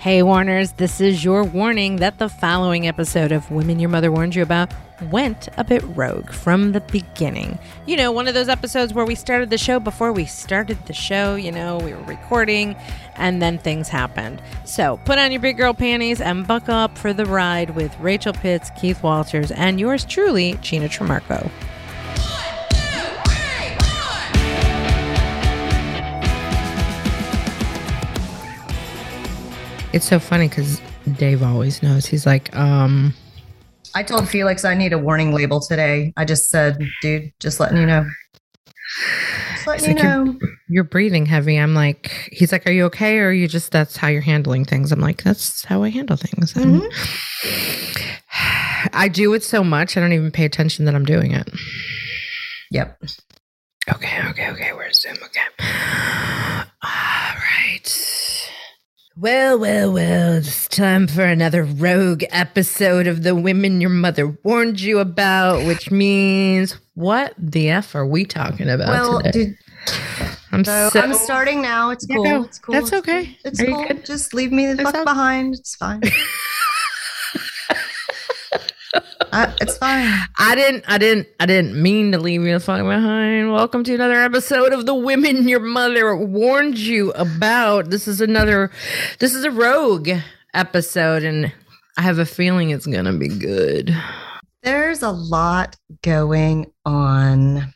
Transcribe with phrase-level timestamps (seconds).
[0.00, 4.34] Hey, Warners, this is your warning that the following episode of Women Your Mother Warned
[4.34, 4.72] You About
[5.10, 7.58] went a bit rogue from the beginning.
[7.86, 10.94] You know, one of those episodes where we started the show before we started the
[10.94, 12.76] show, you know, we were recording
[13.16, 14.40] and then things happened.
[14.64, 18.32] So put on your big girl panties and buckle up for the ride with Rachel
[18.32, 21.50] Pitts, Keith Walters, and yours truly, Gina Tremarco.
[29.92, 30.80] It's so funny because
[31.16, 32.06] Dave always knows.
[32.06, 33.12] He's like, um,
[33.94, 36.12] I told Felix I need a warning label today.
[36.16, 38.06] I just said, dude, just letting you know.
[39.52, 40.24] Just letting you like, know.
[40.24, 41.56] you're, you're breathing heavy.
[41.56, 43.18] I'm like, he's like, are you okay?
[43.18, 44.92] Or are you just, that's how you're handling things?
[44.92, 46.54] I'm like, that's how I handle things.
[46.56, 46.82] And
[48.92, 51.48] I do it so much, I don't even pay attention that I'm doing it.
[52.70, 53.02] Yep.
[53.92, 54.72] Okay, okay, okay.
[54.72, 55.16] Where's Zoom?
[55.16, 55.40] Okay.
[56.82, 58.09] All right.
[59.20, 64.80] Well, well, well, it's time for another rogue episode of the Women Your Mother Warned
[64.80, 69.30] You About, which means what the F are we talking about Well, today?
[69.30, 69.58] dude,
[70.52, 71.90] I'm so so I'm starting now.
[71.90, 72.24] It's Yeah, cool.
[72.24, 72.42] go.
[72.44, 72.72] It's cool.
[72.72, 73.36] That's okay.
[73.44, 73.86] It's Are cool.
[74.04, 75.52] Just leave me the fuck behind.
[75.54, 76.00] It's fine.
[78.94, 80.06] uh, it's fine.
[80.38, 83.52] I didn't, I didn't, I didn't mean to leave you the fuck behind.
[83.52, 87.90] Welcome to another episode of the Women Your Mother Warned You About.
[87.90, 88.70] This is another,
[89.18, 90.10] this is a rogue
[90.54, 91.52] episode, and
[91.96, 93.96] I have a feeling it's gonna be good.
[94.62, 97.72] There's a lot going on.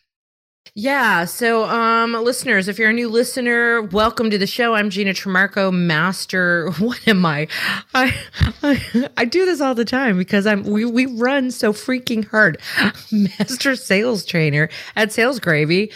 [0.77, 1.25] Yeah.
[1.27, 4.75] So, um, listeners, if you're a new listener, welcome to the show.
[4.75, 6.69] I'm Gina Tremarco, master.
[6.81, 7.47] What am I?
[7.95, 8.13] I,
[8.61, 12.61] I, I do this all the time because I'm, we, we run so freaking hard.
[13.13, 15.93] Master sales trainer at Sales Gravy,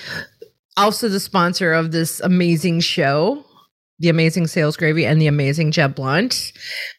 [0.77, 3.45] also the sponsor of this amazing show.
[3.99, 6.53] The amazing Sales Gravy and the amazing Jeb Blunt.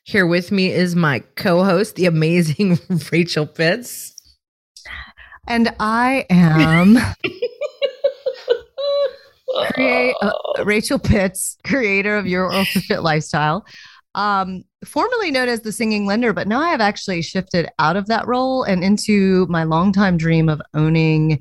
[0.04, 2.78] Here with me is my co host, the amazing
[3.12, 4.14] Rachel Pitts.
[5.48, 6.98] And I am
[9.72, 13.66] create, uh, Rachel Pitts, creator of Your Ultra Fit Lifestyle,
[14.16, 18.08] um, formerly known as the Singing Lender, but now I have actually shifted out of
[18.08, 21.40] that role and into my longtime dream of owning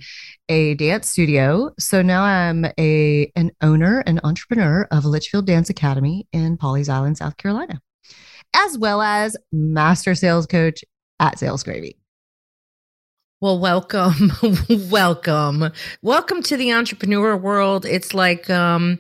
[0.49, 1.71] a dance studio.
[1.79, 7.19] So now I'm a an owner and entrepreneur of Litchfield Dance Academy in Pawleys Island,
[7.19, 7.81] South Carolina,
[8.55, 10.85] as well as master sales coach
[11.21, 11.98] at Sales Gravy.
[13.41, 14.33] Well, welcome,
[14.91, 15.71] welcome,
[16.03, 17.87] welcome to the entrepreneur world.
[17.87, 18.99] It's like, um,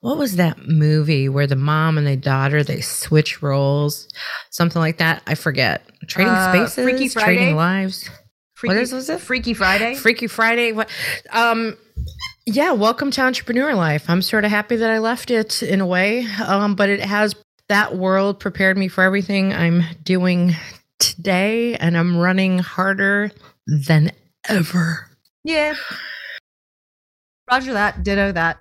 [0.00, 4.08] what was that movie where the mom and the daughter they switch roles,
[4.50, 5.22] something like that?
[5.28, 5.88] I forget.
[6.08, 7.36] Trading Uh, spaces, Freaky Friday?
[7.36, 8.10] trading lives,
[8.54, 9.20] Freaky, What is- was it?
[9.20, 9.94] Freaky Friday.
[10.02, 10.72] Freaky Friday.
[10.72, 10.88] What?
[11.30, 11.76] Um,
[12.44, 14.10] yeah, welcome to entrepreneur life.
[14.10, 17.36] I'm sort of happy that I left it in a way, um, but it has
[17.68, 20.56] that world prepared me for everything I'm doing
[20.98, 23.30] today, and I'm running harder
[23.66, 24.12] than
[24.48, 25.10] ever.
[25.44, 25.74] Yeah.
[27.50, 28.02] Roger that.
[28.02, 28.58] Ditto that.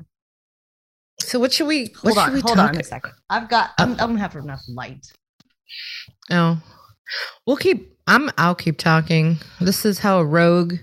[1.19, 1.93] So what should we?
[2.01, 2.33] Hold should on.
[2.33, 3.13] we Hold on a second.
[3.29, 3.71] I've got.
[3.79, 5.07] I'm, I'm gonna have enough light.
[6.29, 6.61] Oh,
[7.47, 7.93] we'll keep.
[8.07, 8.29] I'm.
[8.37, 9.37] I'll keep talking.
[9.59, 10.75] This is how a rogue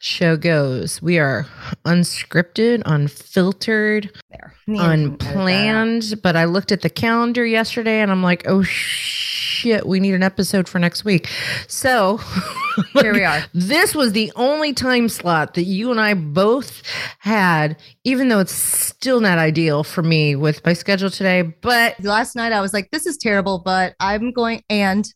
[0.00, 1.00] show goes.
[1.00, 1.46] We are
[1.84, 4.54] unscripted, unfiltered, There.
[4.66, 6.14] unplanned.
[6.22, 9.23] But I looked at the calendar yesterday, and I'm like, oh shit,
[9.84, 11.28] we need an episode for next week.
[11.68, 12.20] So
[12.94, 13.42] Here we are.
[13.52, 16.82] This was the only time slot that you and I both
[17.18, 21.42] had, even though it's still not ideal for me with my schedule today.
[21.42, 25.06] But Last night I was like, "This is terrible," but I'm going and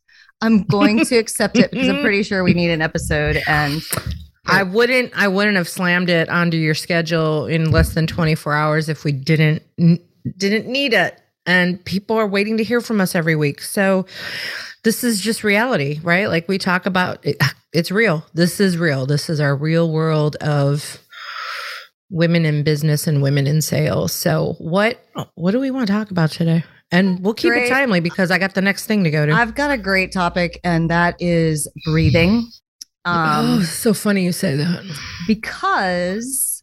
[0.40, 3.42] I'm going to accept it because I'm pretty sure we need an episode.
[3.46, 3.82] And
[4.46, 8.88] I wouldn't I wouldn't have slammed it onto your schedule in less than 24 hours
[8.88, 9.62] if we didn't
[10.36, 11.20] didn't need it.
[11.48, 13.62] And people are waiting to hear from us every week.
[13.62, 14.04] So
[14.84, 16.28] this is just reality, right?
[16.28, 17.42] Like we talk about it,
[17.72, 18.24] it's real.
[18.34, 19.06] This is real.
[19.06, 20.98] This is our real world of
[22.10, 24.12] women in business and women in sales.
[24.12, 25.02] So what
[25.34, 26.64] what do we want to talk about today?
[26.90, 27.66] And we'll keep Great.
[27.66, 29.32] it timely because I got the next thing to go to.
[29.32, 32.46] I've got a great topic, and that is breathing.
[33.04, 34.84] oh, Um, so funny you say that.
[35.26, 36.62] because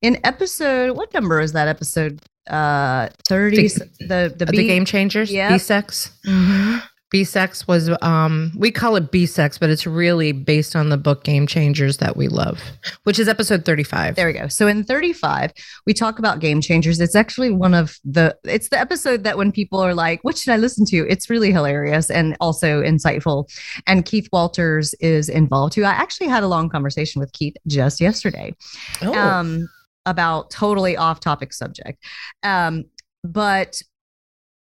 [0.00, 2.20] in episode, what number is that episode?
[2.48, 3.68] Uh, thirty.
[3.68, 5.50] The- The the, the game changers, Yep.
[5.52, 6.10] B-sex.
[6.26, 6.82] Mhm.
[7.10, 11.46] B-sex was um we call it B-sex, but it's really based on the book Game
[11.46, 12.60] Changers that we love,
[13.04, 14.14] which is episode 35.
[14.14, 14.46] There we go.
[14.48, 15.52] So in 35,
[15.86, 17.00] we talk about game changers.
[17.00, 20.52] It's actually one of the it's the episode that when people are like, what should
[20.52, 21.06] I listen to?
[21.08, 23.48] It's really hilarious and also insightful.
[23.86, 25.84] And Keith Walters is involved too.
[25.84, 28.54] I actually had a long conversation with Keith just yesterday.
[29.00, 29.14] Oh.
[29.18, 29.70] Um
[30.08, 32.02] about totally off topic subject.
[32.42, 32.84] Um
[33.24, 33.80] but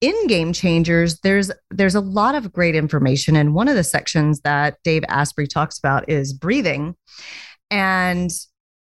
[0.01, 4.41] in game changers there's there's a lot of great information and one of the sections
[4.41, 6.95] that dave asprey talks about is breathing
[7.71, 8.29] and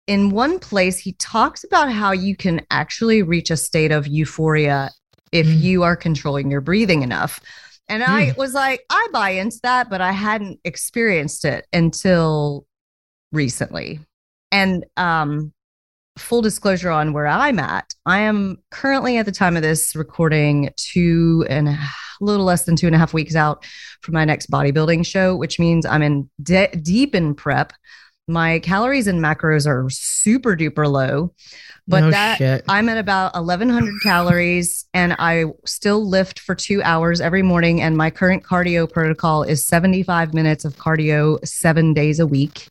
[0.06, 4.90] in one place he talks about how you can actually reach a state of euphoria
[5.32, 5.60] if Mm.
[5.60, 7.40] you are controlling your breathing enough
[7.88, 8.36] and i Mm.
[8.36, 12.66] was like i buy into that but i hadn't experienced it until
[13.32, 14.00] recently
[14.52, 15.52] and um
[16.18, 20.70] full disclosure on where I'm at, I am currently at the time of this recording
[20.76, 21.78] two and a
[22.20, 23.64] little less than two and a half weeks out
[24.02, 27.72] from my next bodybuilding show, which means I'm in de- deep in prep.
[28.28, 31.32] My calories and macros are super duper low,
[31.86, 32.64] but no that shit.
[32.68, 37.80] I'm at about 1100 calories and I still lift for two hours every morning.
[37.80, 42.68] And my current cardio protocol is 75 minutes of cardio seven days a week.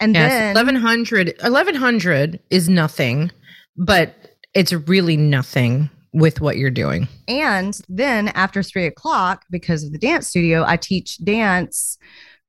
[0.00, 3.30] And yes, then 1100 1100 is nothing,
[3.76, 4.14] but
[4.54, 7.08] it's really nothing with what you're doing.
[7.28, 11.96] And then after three o'clock, because of the dance studio, I teach dance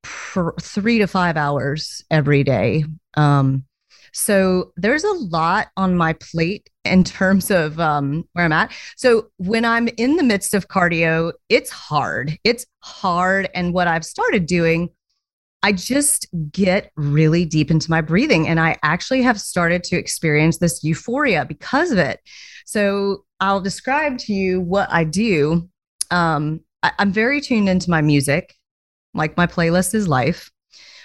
[0.04, 2.84] for three to five hours every day.
[3.16, 3.64] Um,
[4.14, 8.72] so there's a lot on my plate in terms of um, where I'm at.
[8.96, 12.38] So when I'm in the midst of cardio, it's hard.
[12.44, 13.50] It's hard.
[13.56, 14.90] And what I've started doing,
[15.63, 18.50] I just get really deep into my breathing.
[18.50, 22.19] And I actually have started to experience this euphoria because of it.
[22.65, 25.69] So I'll describe to you what I do.
[26.12, 28.54] Um, I, I'm very tuned into my music.
[29.13, 30.51] Like my playlist is life.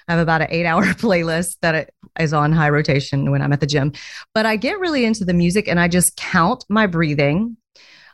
[0.08, 3.60] I have about an eight hour playlist that is on high rotation when I'm at
[3.60, 3.92] the gym.
[4.34, 7.56] But I get really into the music and I just count my breathing.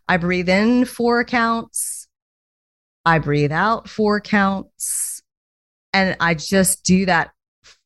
[0.09, 2.07] I breathe in four counts.
[3.07, 5.14] I breathe out four counts.
[5.95, 7.31] And I just do that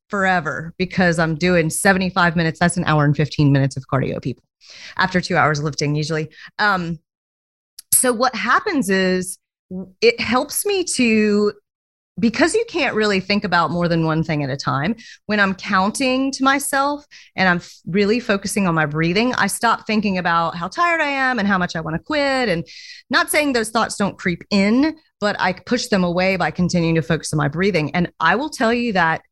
[0.09, 2.59] forever because I'm doing 75 minutes.
[2.59, 4.43] That's an hour and 15 minutes of cardio, people,
[4.97, 6.31] after two hours of lifting, usually.
[6.59, 6.99] Um,
[7.93, 9.39] so what happens is
[10.01, 11.53] it helps me to
[12.19, 14.97] because you can't really think about more than one thing at a time
[15.27, 17.05] when i'm counting to myself
[17.37, 21.39] and i'm really focusing on my breathing i stop thinking about how tired i am
[21.39, 22.67] and how much i want to quit and
[23.11, 27.03] not saying those thoughts don't creep in but i push them away by continuing to
[27.03, 29.23] focus on my breathing and i will tell you that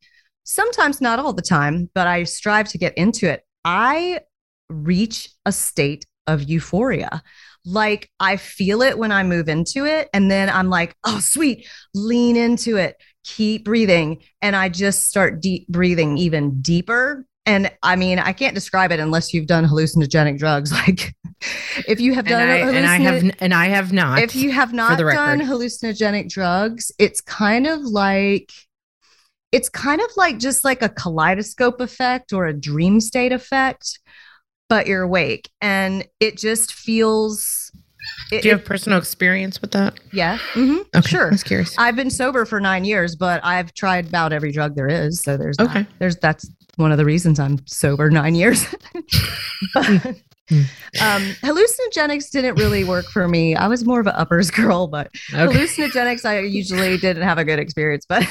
[0.43, 4.19] sometimes not all the time but i strive to get into it i
[4.69, 7.21] reach a state of euphoria
[7.67, 10.09] like I feel it when I move into it.
[10.13, 12.95] And then I'm like, oh, sweet, lean into it,
[13.25, 14.23] keep breathing.
[14.41, 17.25] And I just start deep breathing even deeper.
[17.47, 20.71] And I mean, I can't describe it unless you've done hallucinogenic drugs.
[20.87, 21.13] Like
[21.87, 24.19] if you have And done I, and I have and I have not.
[24.19, 28.51] if you have not done hallucinogenic drugs, it's kind of like
[29.51, 33.99] it's kind of like just like a kaleidoscope effect or a dream state effect,
[34.67, 37.71] but you're awake and it just feels
[38.31, 39.99] it, Do you it- have personal experience with that?
[40.11, 41.75] yeah mhm, Okay, sure I was curious.
[41.77, 45.21] I've been sober for nine years, but I've tried about every drug there is.
[45.21, 45.69] So there's that.
[45.69, 45.85] Okay.
[45.99, 48.65] there's that's one of the reasons I'm sober nine years.
[49.73, 50.15] but,
[50.49, 50.61] Hmm.
[51.01, 53.55] um, hallucinogenics didn't really work for me.
[53.55, 55.45] I was more of an uppers girl, but okay.
[55.45, 58.05] hallucinogenics I usually didn't have a good experience.
[58.07, 58.27] But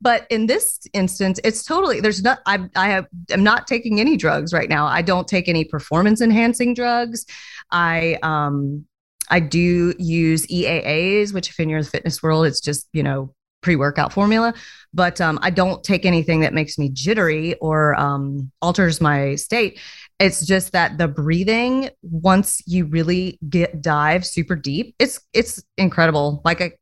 [0.00, 4.16] but in this instance, it's totally there's not I I have I'm not taking any
[4.16, 4.86] drugs right now.
[4.86, 7.24] I don't take any performance enhancing drugs.
[7.70, 8.84] I um
[9.30, 14.12] I do use EAAs, which if in your fitness world, it's just, you know, pre-workout
[14.12, 14.54] formula.
[14.92, 19.80] But um, I don't take anything that makes me jittery or um, alters my state.
[20.20, 26.40] It's just that the breathing, once you really get dive super deep, it's it's incredible.
[26.44, 26.72] Like I,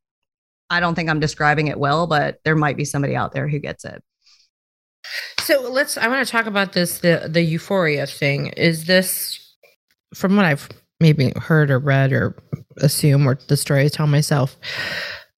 [0.69, 3.59] I don't think I'm describing it well, but there might be somebody out there who
[3.59, 4.03] gets it.
[5.41, 5.97] So let's.
[5.97, 6.99] I want to talk about this.
[6.99, 8.49] The the euphoria thing.
[8.49, 9.41] Is this
[10.15, 10.69] from what I've
[11.01, 12.37] maybe heard or read or
[12.79, 14.57] assume or the story I tell myself?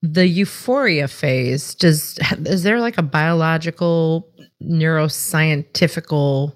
[0.06, 1.74] The euphoria phase.
[1.74, 4.28] Does is there like a biological
[4.62, 6.52] neuroscientifical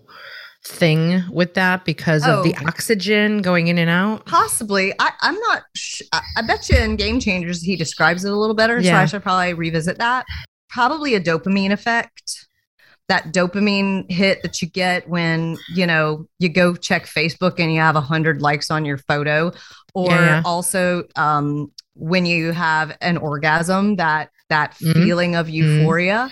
[0.66, 2.66] thing with that because of the Oh.
[2.66, 4.26] oxygen going in and out?
[4.26, 4.92] Possibly.
[4.98, 5.62] I, I'm not.
[5.74, 8.78] Sh- I, bet you in Game Changers he describes it a little better.
[8.80, 8.90] yeah.
[8.92, 10.26] So I should probably revisit that.
[10.68, 12.46] Probably a dopamine effect.
[13.08, 17.80] That dopamine hit that you get when you know you go check Facebook and you
[17.80, 19.50] have a hundred likes on your photo,
[19.94, 23.96] or Yeah, also um, when you have an orgasm.
[23.96, 24.94] That that Mhm.
[24.94, 26.30] feeling of euphoria.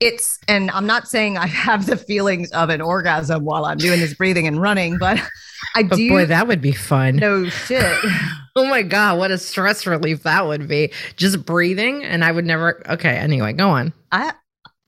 [0.00, 4.00] It's and I'm not saying I have the feelings of an orgasm while I'm doing
[4.00, 5.18] this breathing and running, but
[5.76, 6.08] I But do.
[6.08, 7.16] boy, that would be fun.
[7.16, 7.96] no shit.
[8.56, 10.92] Oh my god, what a stress relief that would be.
[11.16, 12.80] Just breathing, and I would never.
[12.88, 13.92] Okay, anyway, go on.
[14.12, 14.32] I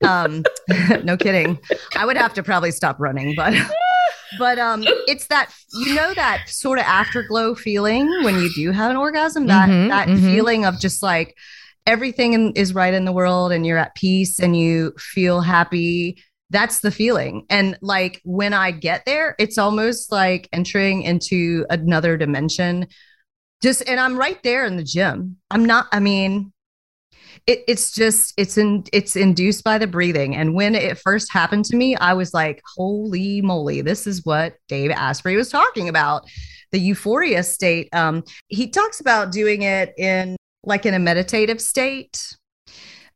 [0.04, 0.44] um
[1.02, 1.58] no kidding.
[1.96, 3.54] I would have to probably stop running, but
[4.33, 8.90] but um it's that you know that sort of afterglow feeling when you do have
[8.90, 10.18] an orgasm that Mhm, that mhm.
[10.18, 11.37] feeling of just like
[11.87, 16.21] everything in, is right in the world and you're at peace and you feel happy.
[16.50, 17.45] That's the feeling.
[17.50, 22.87] And like when i get there it's almost like entering into another dimension.
[23.62, 25.37] Just and i'm right there in the gym.
[25.50, 26.52] I'm not i mean
[27.46, 30.34] it, it's just it's in it's induced by the breathing.
[30.34, 34.56] And when it first happened to me i was like holy moly this is what
[34.68, 36.24] dave asprey was talking about.
[36.72, 42.36] The euphoria state um he talks about doing it in like in a meditative state.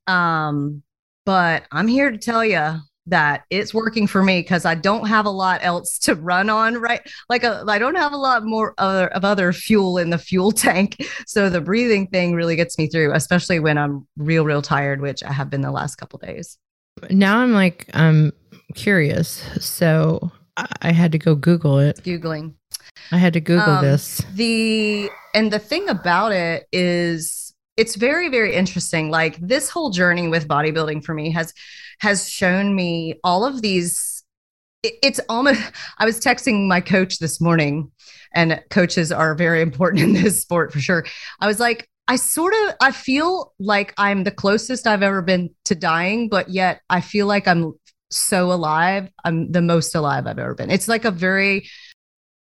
[0.07, 0.83] Um
[1.27, 2.79] but i'm here to tell you
[3.11, 6.77] that it's working for me because I don't have a lot else to run on,
[6.79, 7.01] right?
[7.29, 10.53] Like a, I don't have a lot more other of other fuel in the fuel
[10.67, 10.97] tank.
[11.27, 15.23] So the breathing thing really gets me through, especially when I'm real, real tired, which
[15.23, 16.59] I have been the last couple days.
[17.11, 18.33] Now I'm like, I'm
[18.75, 19.45] curious.
[19.65, 22.01] So I I had to go Google it.
[22.03, 22.55] Googling.
[23.13, 24.23] I had to Google Um, this.
[24.35, 27.50] The and the thing about it is
[27.81, 29.11] it's very very interesting.
[29.11, 31.53] Like this whole journey with bodybuilding for me has
[32.01, 34.23] has shown me all of these
[34.83, 35.61] it- it's almost
[35.99, 37.91] I was texting my coach this morning
[38.35, 41.05] and coaches are very important in this sport for sure.
[41.41, 45.51] I was like I sort of I feel like I'm the closest I've ever been
[45.67, 47.75] to dying but yet I feel like I'm
[48.11, 49.09] so alive.
[49.25, 50.71] I'm the most alive I've ever been.
[50.71, 51.69] It's like a very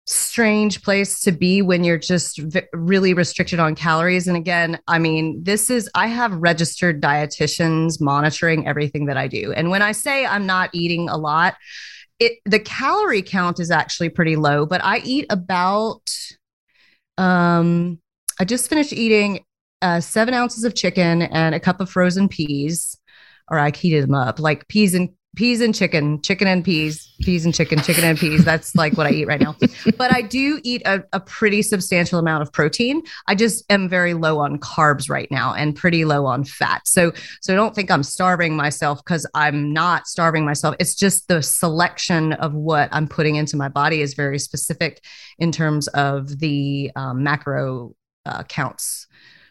[0.08, 4.26] strange place to be when you're just v- really restricted on calories.
[4.26, 9.52] And again i mean this is i have registered dietitians monitoring everything that i do.
[9.52, 11.56] And when i say i'm not eating a lot
[12.18, 16.02] it the calorie count is actually pretty low but i eat about
[17.16, 17.98] um
[18.40, 19.44] i just finished eating
[19.80, 22.98] uh, seven ounces of chicken and a cup of frozen peas
[23.48, 27.44] or i heated them up like peas and peas and chicken chicken and peas peas
[27.44, 29.54] and chicken chicken and peas that's like what i eat right now
[29.96, 33.02] but I do eat a, a pretty substantial amount of protein.
[33.26, 36.86] I just am very low on carbs right now and pretty low on fat.
[36.86, 40.74] So so don't think I'm starving myself because I'm not starving myself.
[40.78, 45.04] It's just the selection of what I'm putting into my body is very specific
[45.38, 47.94] in terms of the um, macro
[48.26, 49.06] uh, counts.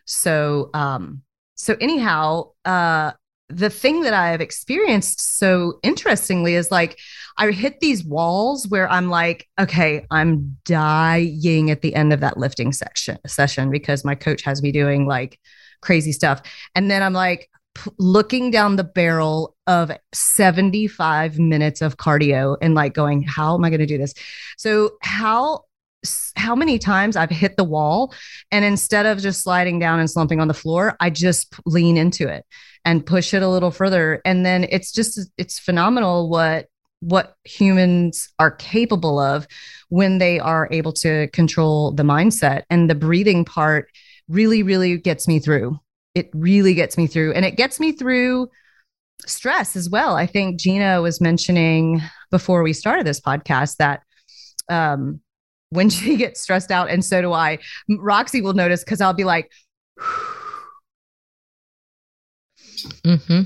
[0.05, 1.21] So um,
[1.55, 3.11] so anyhow, uh,
[3.49, 6.99] the thing that I have experienced so interestingly is like
[7.37, 12.37] I hit these walls where I'm like, okay, I'm dying at the end of that
[12.37, 15.39] lifting section session because my coach has me doing like
[15.81, 16.41] crazy stuff.
[16.75, 22.73] And then I'm like p- looking down the barrel of 75 minutes of cardio and
[22.73, 24.13] like going, how am I going to do this?
[24.57, 25.65] So how
[26.35, 28.13] how many times I've hit the wall
[28.51, 32.27] and instead of just sliding down and slumping on the floor, I just lean into
[32.27, 32.45] it
[32.85, 34.21] and push it a little further.
[34.23, 36.67] And then it's just it's phenomenal what
[36.99, 39.47] what humans are capable of
[39.89, 42.63] when they are able to control the mindset.
[42.69, 43.89] And the breathing part
[44.27, 45.77] really really gets me through.
[46.15, 48.49] It really gets me through and it gets me through
[49.25, 50.15] stress as well.
[50.15, 54.01] I think gina was mentioning before we started this podcast that
[54.69, 55.21] um
[55.69, 57.57] when she gets stressed out and so do i
[57.99, 59.51] roxy will notice because i'll be like
[63.05, 63.41] hmm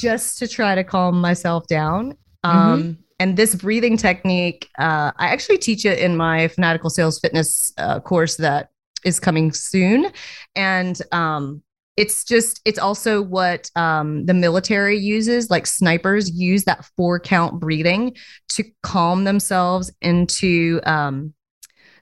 [0.00, 2.14] just to try to calm myself down.
[2.44, 2.92] Um, Mm-hmm.
[3.20, 7.98] And this breathing technique, uh, I actually teach it in my Fanatical Sales Fitness uh,
[7.98, 8.68] course that
[9.04, 10.12] is coming soon.
[10.54, 11.64] And um,
[11.96, 17.58] it's just, it's also what um, the military uses, like snipers use that four count
[17.58, 18.14] breathing
[18.50, 21.34] to calm themselves into um,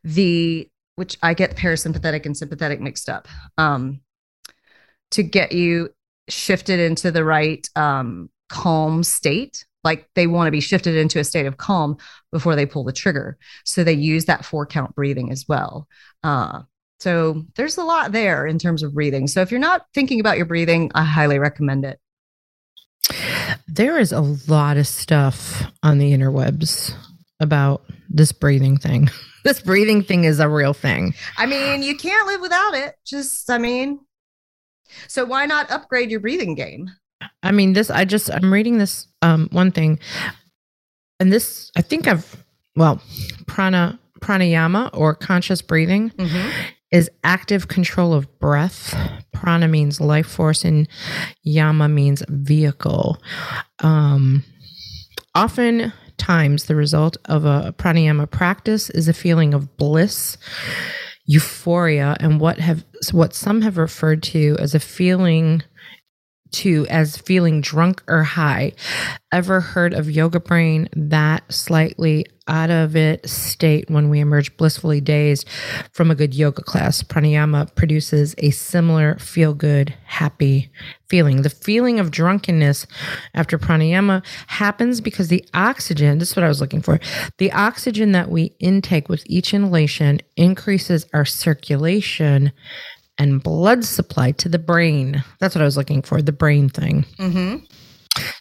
[0.07, 3.27] the, which I get parasympathetic and sympathetic mixed up,
[3.59, 4.01] um,
[5.11, 5.91] to get you
[6.29, 9.65] shifted into the right um, calm state.
[9.85, 11.97] Like they want to be shifted into a state of calm
[12.33, 13.37] before they pull the trigger.
[13.65, 15.87] So they use that four count breathing as well.
[16.23, 16.63] Uh,
[16.99, 19.27] so there's a lot there in terms of breathing.
[19.27, 22.01] So if you're not thinking about your breathing, I highly recommend it.
[23.69, 26.93] There is a lot of stuff on the interwebs
[27.39, 29.11] about this breathing thing.
[29.47, 31.15] This breathing thing is a real thing.
[31.39, 32.97] I mean, you can't live without it.
[33.07, 34.01] Just, I mean,
[35.07, 36.91] so why not upgrade your breathing game?
[37.45, 40.01] I mean, this, I just, I'm reading this um, one thing,
[41.21, 43.01] and this, I think I've, well,
[43.47, 46.11] prana, pranayama or conscious breathing
[46.91, 48.97] is active control of breath.
[49.33, 50.89] Prana means life force, and
[51.43, 53.23] yama means vehicle.
[53.79, 54.43] Um,
[56.17, 60.37] oftentimes, the result of a pranayama practice is a feeling of bliss,
[61.27, 65.63] euphoria, and what have what some have referred to as a feeling
[66.53, 68.73] to as feeling drunk or high.
[69.33, 70.89] Ever heard of yoga brain?
[70.97, 75.49] That slightly out of it state when we emerge blissfully dazed
[75.93, 77.03] from a good yoga class.
[77.03, 80.71] Pranayama produces a similar feel good, happy
[81.09, 81.43] feeling.
[81.43, 82.87] The feeling of drunkenness
[83.35, 87.01] after pranayama happens because the oxygen, this is what I was looking for,
[87.39, 92.53] the oxygen that we intake with each inhalation increases our circulation
[93.19, 95.25] and blood supply to the brain.
[95.39, 97.05] That's what I was looking for, the brain thing.
[97.19, 97.65] Mm-hmm.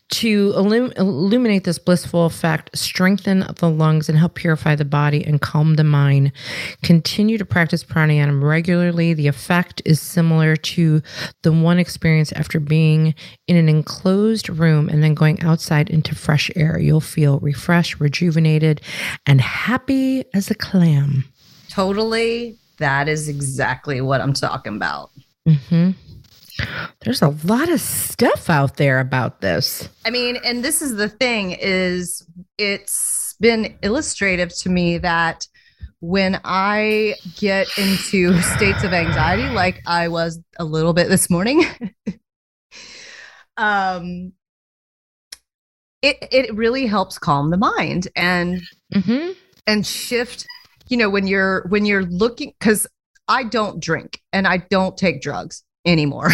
[0.10, 5.42] To illum- illuminate this blissful effect, strengthen the lungs and help purify the body and
[5.42, 6.32] calm the mind.
[6.84, 9.14] Continue to practice pranayama regularly.
[9.14, 11.02] The effect is similar to
[11.44, 13.16] the one experienced after being
[13.48, 16.80] in an enclosed room and then going outside into fresh air.
[16.80, 18.82] You'll feel refreshed, rejuvenated,
[19.26, 21.26] and happy as a clam.
[21.70, 22.58] Totally.
[22.78, 25.12] That is exactly what I'm talking about.
[25.48, 25.92] Mm-hmm.
[27.02, 29.90] There's a lot of stuff out there about this.
[30.06, 32.26] I mean, and this is the thing is
[32.58, 35.48] it's been illustrative to me that
[36.00, 41.64] when I get into states of anxiety like I was a little bit this morning,
[43.58, 44.34] um
[46.02, 48.62] it it really helps calm the mind and
[48.94, 49.32] mm-hmm.
[49.66, 50.46] and shift
[50.88, 52.86] you know when you're when you're looking cuz
[53.28, 56.30] I don't drink and I don't take drugs anymore.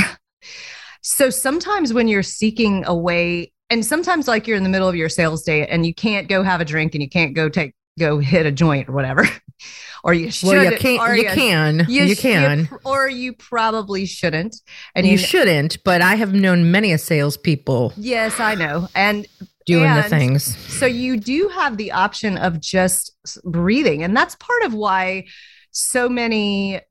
[1.01, 4.95] so sometimes when you're seeking a way, and sometimes like you're in the middle of
[4.95, 7.73] your sales day and you can't go have a drink and you can't go take
[7.99, 9.25] go hit a joint or whatever.
[10.03, 10.49] or you should.
[10.49, 11.85] Well, you, can, you, you can.
[11.87, 12.69] You, you can.
[12.71, 14.55] You, or you probably shouldn't.
[14.95, 15.83] And you, shouldn't.
[15.83, 17.93] But I have known many a salespeople.
[17.97, 18.87] Yes, I know.
[18.95, 19.27] And
[19.65, 20.57] doing and the things.
[20.73, 25.25] So you do have the option of just breathing, and that's part of why
[25.71, 26.81] so many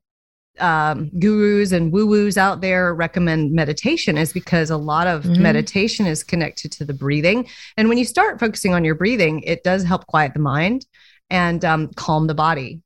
[0.59, 5.41] um, gurus and woo woos out there recommend meditation is because a lot of mm-hmm.
[5.41, 7.47] meditation is connected to the breathing.
[7.77, 10.85] And when you start focusing on your breathing, it does help quiet the mind
[11.29, 12.81] and um, calm the body.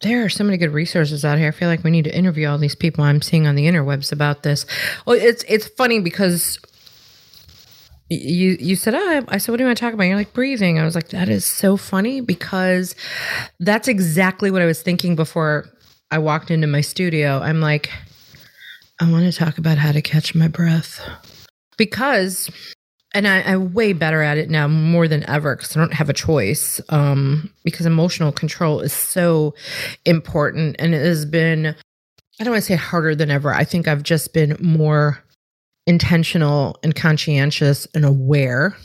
[0.00, 1.48] There are so many good resources out here.
[1.48, 4.12] I feel like we need to interview all these people I'm seeing on the interwebs
[4.12, 4.66] about this.
[5.06, 6.58] Well, it's it's funny because
[8.10, 10.04] you you said oh, I said what do you want to talk about?
[10.04, 10.78] You're like breathing.
[10.78, 12.94] I was like that is so funny because
[13.60, 15.66] that's exactly what I was thinking before
[16.10, 17.90] I walked into my studio, I'm like,
[19.00, 21.00] I want to talk about how to catch my breath.
[21.76, 22.48] Because,
[23.12, 26.08] and I, am way better at it now more than ever because I don't have
[26.08, 26.80] a choice.
[26.90, 29.54] Um, because emotional control is so
[30.04, 33.52] important and it has been, I don't want to say harder than ever.
[33.52, 35.24] I think I've just been more
[35.86, 38.76] intentional and conscientious and aware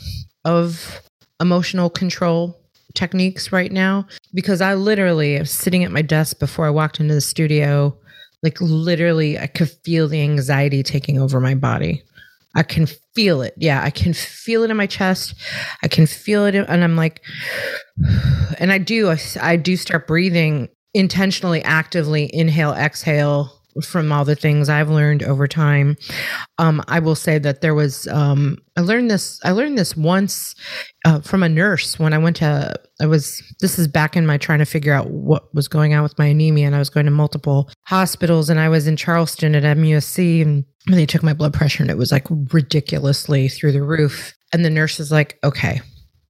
[0.44, 1.00] of
[1.40, 2.59] emotional control
[2.94, 7.14] techniques right now because I literally am sitting at my desk before I walked into
[7.14, 7.96] the studio.
[8.42, 12.02] Like, literally, I could feel the anxiety taking over my body.
[12.54, 13.54] I can feel it.
[13.56, 15.34] Yeah, I can feel it in my chest.
[15.82, 16.54] I can feel it.
[16.54, 17.22] And I'm like,
[18.58, 24.34] and I do, I, I do start breathing intentionally, actively, inhale, exhale from all the
[24.34, 25.96] things I've learned over time.
[26.58, 30.54] Um, I will say that there was um, I learned this I learned this once
[31.04, 34.38] uh, from a nurse when I went to I was this is back in my
[34.38, 37.06] trying to figure out what was going on with my anemia and I was going
[37.06, 41.52] to multiple hospitals and I was in Charleston at MUSC and they took my blood
[41.52, 45.80] pressure and it was like ridiculously through the roof and the nurse is like okay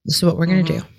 [0.04, 0.86] this is what we're going to mm-hmm.
[0.86, 0.94] do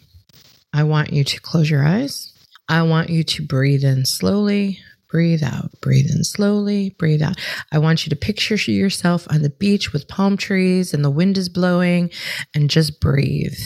[0.73, 2.33] I want you to close your eyes
[2.69, 4.79] I want you to breathe in slowly
[5.11, 5.69] Breathe out.
[5.81, 6.95] Breathe in slowly.
[6.97, 7.37] Breathe out.
[7.71, 11.37] I want you to picture yourself on the beach with palm trees and the wind
[11.37, 12.09] is blowing
[12.55, 13.59] and just breathe.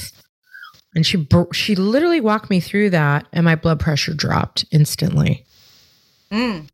[0.95, 5.45] And she she literally walked me through that and my blood pressure dropped instantly.
[6.31, 6.67] Mm.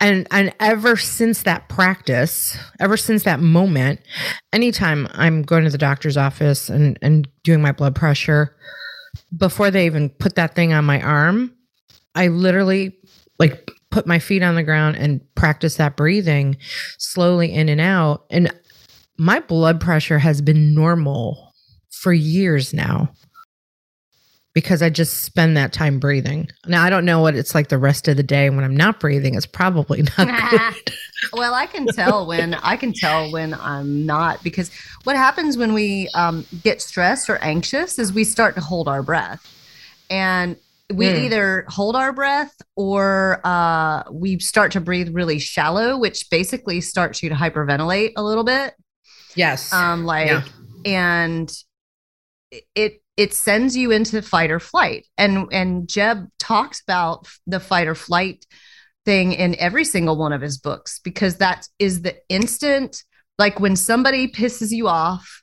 [0.00, 4.00] And and ever since that practice, ever since that moment,
[4.54, 8.56] anytime I'm going to the doctor's office and and doing my blood pressure,
[9.36, 11.52] before they even put that thing on my arm,
[12.14, 12.96] I literally
[13.38, 16.56] like put my feet on the ground and practice that breathing
[16.98, 18.24] slowly in and out.
[18.28, 18.52] And
[19.16, 21.54] my blood pressure has been normal
[21.90, 23.12] for years now
[24.52, 26.48] because I just spend that time breathing.
[26.66, 28.98] Now I don't know what it's like the rest of the day when I'm not
[28.98, 29.36] breathing.
[29.36, 30.92] It's probably not good.
[31.32, 34.72] well, I can tell when I can tell when I'm not because
[35.04, 39.04] what happens when we um, get stressed or anxious is we start to hold our
[39.04, 39.46] breath,
[40.10, 40.56] and
[40.92, 41.24] we mm.
[41.24, 47.22] either hold our breath or uh, we start to breathe really shallow, which basically starts
[47.22, 48.74] you to hyperventilate a little bit.
[49.34, 49.72] Yes.
[49.72, 50.42] Um, like, yeah.
[50.84, 51.52] and
[52.74, 57.88] it it sends you into fight or flight, and and Jeb talks about the fight
[57.88, 58.44] or flight
[59.04, 63.02] thing in every single one of his books because that is the instant,
[63.38, 65.42] like when somebody pisses you off,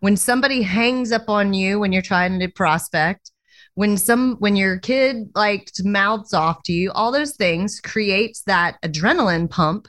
[0.00, 3.30] when somebody hangs up on you when you're trying to prospect
[3.74, 8.76] when some when your kid like mouths off to you all those things creates that
[8.82, 9.86] adrenaline pump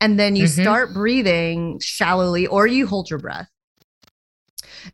[0.00, 0.62] and then you Mhm.
[0.62, 3.48] start breathing shallowly or you hold your breath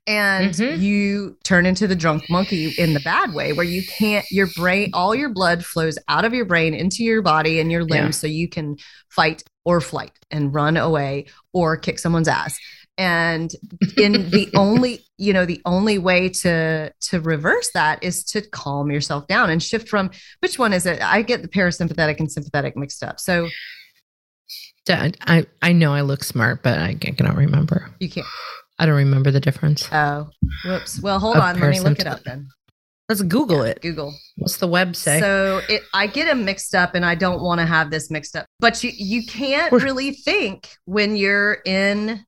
[0.06, 0.80] and Mhm.
[0.80, 4.90] you turn into the drunk monkey in the bad way where you can't your brain
[4.94, 8.20] all your blood flows out of your brain into your body and your limbs Yeah.
[8.20, 8.76] so you can
[9.10, 12.58] fight or flight and run away or kick someone's ass
[12.98, 13.54] and
[13.96, 18.90] in the only you know the only way to to reverse that is to calm
[18.90, 22.76] yourself down and shift from which one is it i get the parasympathetic and sympathetic
[22.76, 23.48] mixed up so
[24.88, 27.88] I, I know I look smart, but I cannot remember.
[28.00, 28.26] you can't
[28.80, 29.88] I don't remember the difference.
[29.92, 30.28] oh
[30.64, 32.48] whoops well hold on let me look it up then
[33.08, 33.82] Let's Google it.
[33.82, 35.20] google What's the web say?
[35.20, 38.34] So it, I get them mixed up, and I don't want to have this mixed
[38.36, 38.46] up.
[38.58, 42.24] But you you can't really think when you're in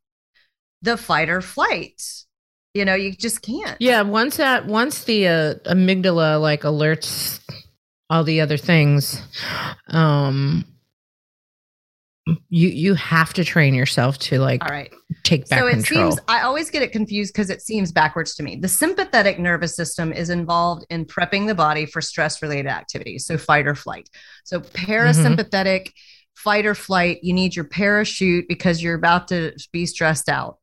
[0.84, 2.02] the fight or flight.
[2.74, 3.76] You know, you just can't.
[3.80, 7.40] yeah, once that once the uh, amygdala like alerts
[8.10, 9.22] all the other things,
[9.88, 10.64] um,
[12.48, 14.92] you you have to train yourself to like All right.
[15.22, 16.10] take back so it control.
[16.12, 18.56] seems I always get it confused because it seems backwards to me.
[18.56, 23.38] The sympathetic nervous system is involved in prepping the body for stress related activities, so
[23.38, 24.08] fight or flight.
[24.44, 25.92] So parasympathetic
[26.34, 30.58] fight or flight, you need your parachute because you're about to be stressed out.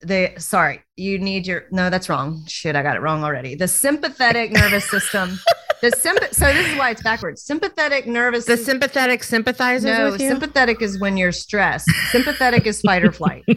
[0.00, 2.44] The sorry, you need your no, that's wrong.
[2.46, 3.54] Shit, I got it wrong already.
[3.54, 5.38] The sympathetic nervous system.
[5.80, 7.42] The symp- so this is why it's backwards.
[7.42, 10.28] Sympathetic nervous the sympathetic sympathizes No, with you.
[10.28, 11.88] sympathetic is when you're stressed.
[12.10, 13.44] Sympathetic is fight or flight.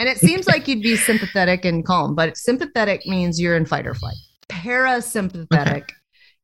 [0.00, 3.84] And it seems like you'd be sympathetic and calm, but sympathetic means you're in fight
[3.84, 4.14] or flight.
[4.48, 5.88] Parasympathetic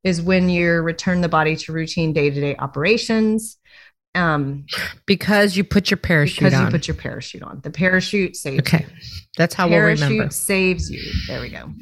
[0.03, 3.57] is when you return the body to routine day to day operations.
[4.15, 4.67] Um,
[5.07, 7.61] because you put your parachute because you put your parachute on.
[7.63, 8.87] The parachute saves okay,
[9.37, 9.73] that's how you.
[9.73, 10.31] we'll Parachute remember.
[10.33, 11.03] saves you.
[11.27, 11.73] There we go.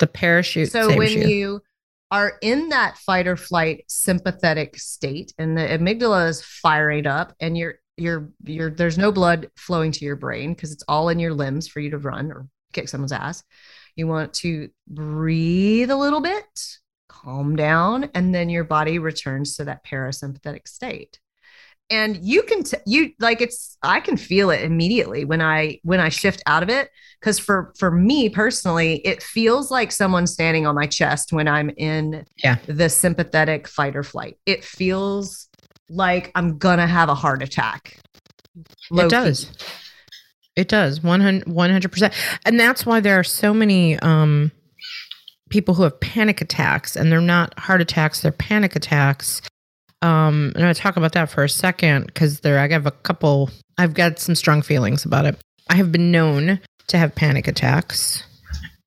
[0.00, 0.72] The parachute.
[0.72, 1.28] So when you.
[1.28, 1.62] you.
[2.10, 7.58] are in that fight or flight sympathetic state and the amygdala is firing up and
[7.58, 11.34] you're you're you're there's no blood flowing to your brain because it's all in your
[11.34, 13.42] limbs for you to run or kick someone's ass.
[13.96, 16.44] You want to breathe a little bit,
[17.08, 21.18] calm down, and then your body returns to that parasympathetic state.
[21.88, 26.00] And you can t- you like it's I can feel it immediately when I when
[26.00, 30.66] I shift out of it because for for me personally it feels like someone standing
[30.66, 32.56] on my chest when i'm in Yeah.
[32.66, 35.48] the sympathetic fight or flight it feels
[35.88, 37.96] like i'm gonna have a heart attack
[38.90, 39.10] Low it key.
[39.10, 39.50] does.
[40.56, 41.02] It does.
[41.02, 42.12] 100 100 percent.
[42.44, 44.50] And that's why there are so many um
[45.50, 49.40] people who have panic attacks and they're not heart attacks, they're panic attacks.
[50.06, 53.50] Um and I talk about that for a second because there I have a couple
[53.78, 55.36] I've got some strong feelings about it.
[55.68, 58.22] I have been known to have panic attacks.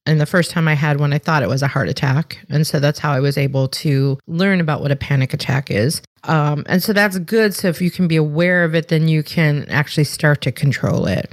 [0.05, 2.39] And the first time I had one, I thought it was a heart attack.
[2.49, 6.01] And so that's how I was able to learn about what a panic attack is.
[6.23, 7.53] Um, and so that's good.
[7.53, 11.05] So if you can be aware of it, then you can actually start to control
[11.05, 11.31] it.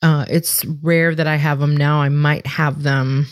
[0.00, 2.02] Uh, it's rare that I have them now.
[2.02, 3.26] I might have them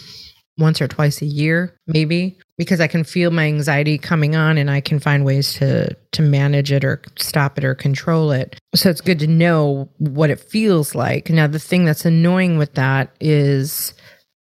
[0.58, 4.70] once or twice a year, maybe, because I can feel my anxiety coming on and
[4.70, 8.58] I can find ways to to manage it or stop it or control it.
[8.74, 11.30] So it's good to know what it feels like.
[11.30, 13.94] Now the thing that's annoying with that is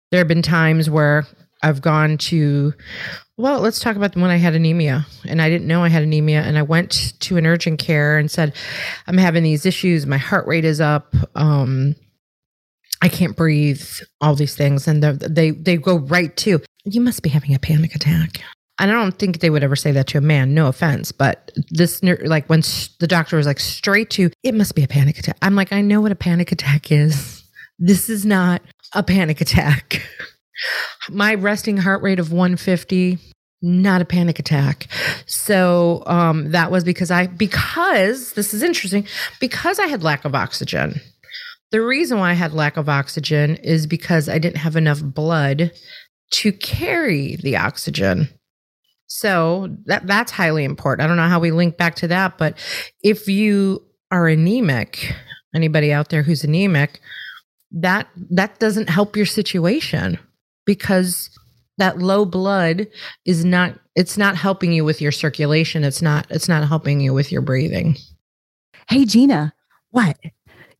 [0.09, 1.25] there have been times where
[1.63, 2.73] I've gone to
[3.37, 6.41] well, let's talk about when I had anemia and I didn't know I had anemia
[6.41, 8.53] and I went to an urgent care and said
[9.07, 11.95] I'm having these issues, my heart rate is up, um
[13.01, 13.83] I can't breathe,
[14.19, 17.95] all these things and they they go right to you must be having a panic
[17.95, 18.41] attack.
[18.79, 21.51] And I don't think they would ever say that to a man, no offense, but
[21.69, 22.61] this like when
[22.99, 25.37] the doctor was like straight to it must be a panic attack.
[25.41, 27.43] I'm like I know what a panic attack is.
[27.79, 28.61] This is not
[28.93, 30.01] a panic attack.
[31.09, 33.17] My resting heart rate of 150
[33.61, 34.87] not a panic attack.
[35.25, 39.05] So um, that was because I, because this is interesting,
[39.39, 40.99] because I had lack of oxygen.
[41.71, 45.71] The reason why I had lack of oxygen is because I didn't have enough blood
[46.31, 48.29] to carry the oxygen.
[49.07, 51.03] So that that's highly important.
[51.03, 52.57] I don't know how we link back to that, but
[53.03, 55.13] if you are anemic,
[55.53, 56.99] anybody out there who's anemic,
[57.71, 60.17] that that doesn't help your situation
[60.65, 61.29] because
[61.77, 62.87] that low blood
[63.25, 67.13] is not it's not helping you with your circulation it's not it's not helping you
[67.13, 67.95] with your breathing
[68.91, 69.53] Hey, Gina,
[69.91, 70.17] what?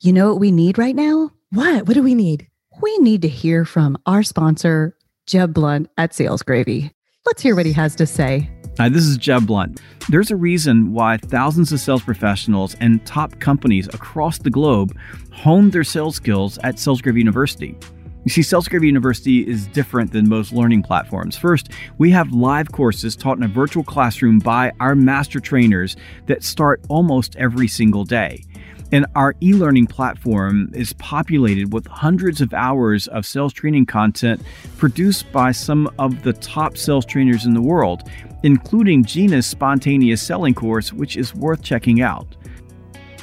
[0.04, 1.30] You know what we need right now?
[1.52, 2.48] what what do we need
[2.82, 6.92] We need to hear from our sponsor, Jeb Blunt at Sales Gravy.
[7.28, 8.50] Let's hear what he has to say.
[8.80, 9.80] Hi, this is Jeb Blunt.
[10.10, 14.98] There's a reason why thousands of sales professionals and top companies across the globe
[15.32, 17.78] hone their sales skills at Sales Gravy University.
[18.24, 21.38] You see, Sales Gravy University is different than most learning platforms.
[21.38, 26.44] First, we have live courses taught in a virtual classroom by our master trainers that
[26.44, 28.44] start almost every single day.
[28.92, 34.42] And our e learning platform is populated with hundreds of hours of sales training content
[34.78, 38.10] produced by some of the top sales trainers in the world,
[38.44, 42.28] including Gina's spontaneous selling course, which is worth checking out.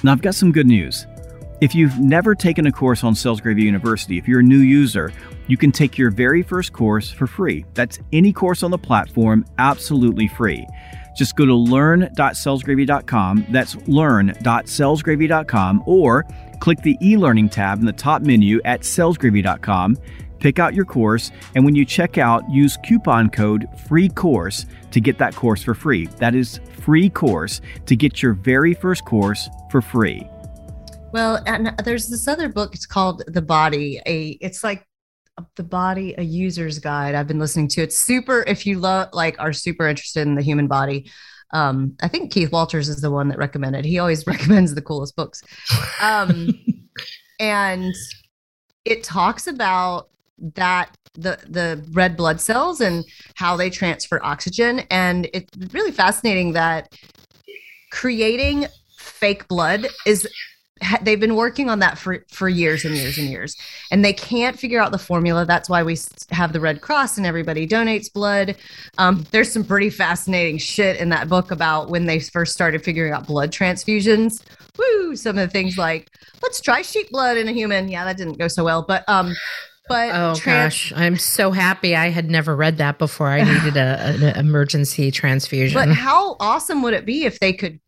[0.03, 1.07] Now, I've got some good news.
[1.61, 5.13] If you've never taken a course on Sales Gravy University, if you're a new user,
[5.49, 7.65] you can take your very first course for free.
[7.75, 10.65] That's any course on the platform, absolutely free.
[11.19, 13.47] Just go to learn.salesgravy.com.
[13.51, 16.25] That's learn.salesgravy.com or
[16.61, 19.97] click the e-learning tab in the top menu at salesgravy.com.
[20.39, 25.01] Pick out your course, and when you check out, use coupon code FREE COURSE to
[25.01, 26.07] get that course for free.
[26.19, 30.25] That is free course to get your very first course for free.
[31.11, 32.77] Well, and there's this other book.
[32.77, 34.01] It's called The Body.
[34.07, 34.87] A it's like
[35.57, 37.15] the body a user's guide.
[37.15, 40.43] I've been listening to it's super if you love like are super interested in the
[40.43, 41.11] human body
[41.55, 43.85] um i think keith walters is the one that recommended.
[43.85, 45.43] He always recommends the coolest books.
[46.01, 46.51] Um
[47.41, 47.95] and
[48.85, 50.09] it talks about
[50.55, 54.81] that the the red blood cells and how they transfer oxygen.
[54.91, 56.95] And it's really fascinating that
[57.91, 58.67] creating
[58.99, 60.29] fake blood is
[61.03, 63.57] they've been working on that for for years and years and years.
[63.91, 65.45] And they can't figure out the formula.
[65.45, 65.97] That's why we
[66.31, 68.57] have the red cross and everybody donates blood.
[68.99, 73.13] Um, there's some pretty fascinating shit in that book about when they first started figuring
[73.13, 74.43] out blood transfusions.
[74.79, 76.09] Woo some of the things like
[76.43, 77.89] let's try sheep blood in a human.
[77.89, 79.35] Yeah that didn't go so well but um
[79.89, 80.93] but oh trans- gosh.
[80.95, 83.29] I'm so happy i had never read that before.
[83.29, 85.75] I needed a, an emergency transfusion.
[85.75, 87.81] but how awesome would it be if they could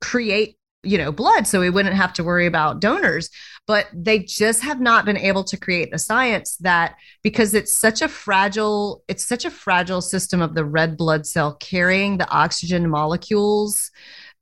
[0.00, 3.30] create you know blood so we wouldn't have to worry about donors.
[3.66, 8.02] But they just have not been able to create the science that because it's such
[8.02, 12.88] a fragile it's such a fragile system of the red blood cell carrying the oxygen
[12.88, 13.90] molecules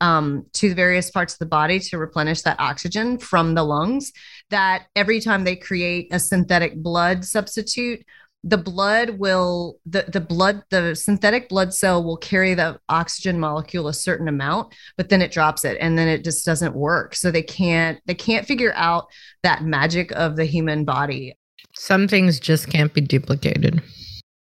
[0.00, 4.12] um, to the various parts of the body to replenish that oxygen from the lungs
[4.50, 8.04] that every time they create a synthetic blood substitute
[8.46, 13.88] the blood will the the blood the synthetic blood cell will carry the oxygen molecule
[13.88, 17.14] a certain amount but then it drops it and then it just doesn't work.
[17.14, 19.06] So they can't they can't figure out
[19.42, 21.34] that magic of the human body.
[21.74, 23.82] Some things just can't be duplicated.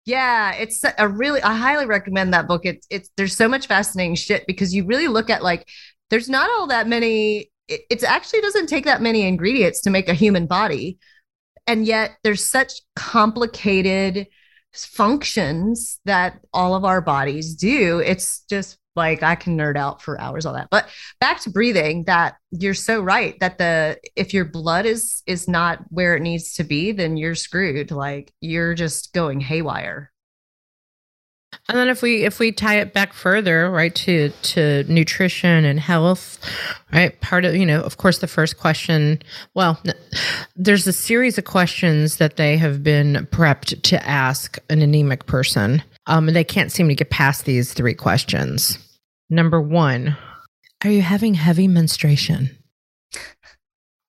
[0.06, 2.66] Yeah it's a really i highly recommend that book.
[2.66, 5.68] It's it's there's so much fascinating shit because you really look at like
[6.10, 10.10] there's not all that many it, it actually doesn't take that many ingredients to make
[10.10, 11.00] a human body
[11.68, 14.28] and yet there's such complicated
[14.74, 18.00] functions that all of our bodies do.
[18.00, 20.70] It's just like i can nerd out for hours on that.
[20.72, 20.88] But
[21.20, 25.80] back to breathing that you're so right that the if your blood is is not
[25.90, 27.92] where it needs to be then you're screwed.
[27.92, 30.12] Like you're just going haywire
[31.68, 35.80] and then if we if we tie it back further, right, to to nutrition and
[35.80, 36.40] health,
[36.94, 37.20] right?
[37.22, 39.20] Part of, you know, of course the first question,
[39.54, 39.82] well,
[40.56, 45.84] there's a series of questions that they have been prepped to ask an anemic person.
[46.08, 48.80] Um and they can't seem to get past these three questions.
[49.30, 50.16] Number 1,
[50.84, 52.56] are you having heavy menstruation?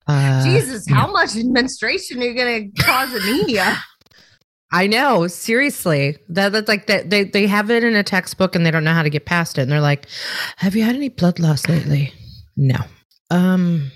[0.06, 3.78] Uh, Jesus, how much menstruation are you going to cause anemia?
[4.72, 6.18] I know, seriously.
[6.28, 8.94] That that's like that they they have it in a textbook and they don't know
[8.94, 9.62] how to get past it.
[9.62, 10.06] And they're like,
[10.56, 12.12] "Have you had any blood loss lately?"
[12.56, 12.78] No.
[13.30, 13.92] Um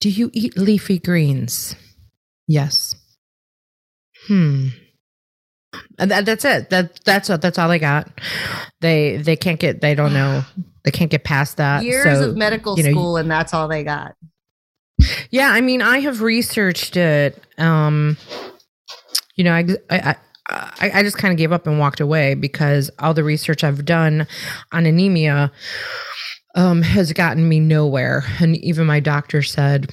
[0.00, 1.76] do you eat leafy greens?
[2.46, 2.94] Yes.
[4.26, 4.68] Hmm.
[5.98, 6.70] And that, that's it.
[6.70, 8.08] That that's that's all they got.
[8.80, 10.44] They they can't get they don't know.
[10.82, 11.84] They can't get past that.
[11.84, 14.14] Years so, of medical you know, school and that's all they got.
[15.30, 18.16] Yeah, I mean, I have researched it um
[19.40, 20.16] you know, I, I,
[20.50, 23.86] I, I just kind of gave up and walked away because all the research I've
[23.86, 24.26] done
[24.70, 25.50] on anemia
[26.54, 28.22] um, has gotten me nowhere.
[28.38, 29.90] And even my doctor said,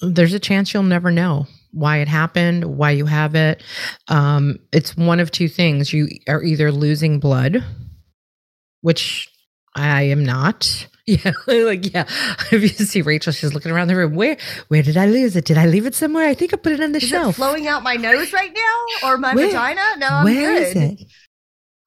[0.00, 3.62] there's a chance you'll never know why it happened, why you have it.
[4.08, 5.92] Um, it's one of two things.
[5.92, 7.62] You are either losing blood,
[8.80, 9.28] which
[9.76, 12.04] I am not, Yeah, like yeah.
[12.52, 14.16] If you see Rachel, she's looking around the room.
[14.16, 15.44] Where where did I lose it?
[15.44, 16.26] Did I leave it somewhere?
[16.26, 17.36] I think I put it on the is shelf.
[17.36, 19.82] flowing out my nose right now, or my where, vagina?
[19.98, 20.62] No, I'm where good.
[20.62, 21.06] Is it?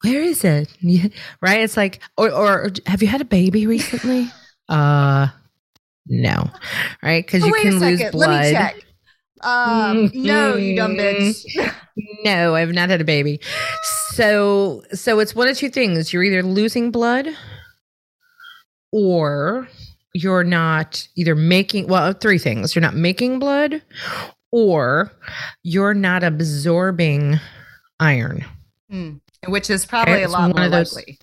[0.04, 0.74] Where is it?
[0.80, 1.08] Yeah,
[1.42, 1.60] right?
[1.60, 4.32] It's like, or or have you had a baby recently?
[4.70, 5.28] uh,
[6.08, 6.50] no,
[7.04, 7.26] right?
[7.26, 8.30] Because oh, you can lose blood.
[8.30, 8.76] Let me check.
[9.42, 11.44] Um, no, you dumb bitch.
[12.24, 13.42] no, I've not had a baby.
[14.14, 16.14] So, so it's one of two things.
[16.14, 17.28] You're either losing blood
[18.92, 19.68] or
[20.14, 23.82] you're not either making well three things you're not making blood
[24.52, 25.12] or
[25.64, 27.40] you're not absorbing
[28.00, 28.44] iron.
[28.92, 29.20] Mm.
[29.48, 31.20] Which is probably Okay, a lot one more of those- likely.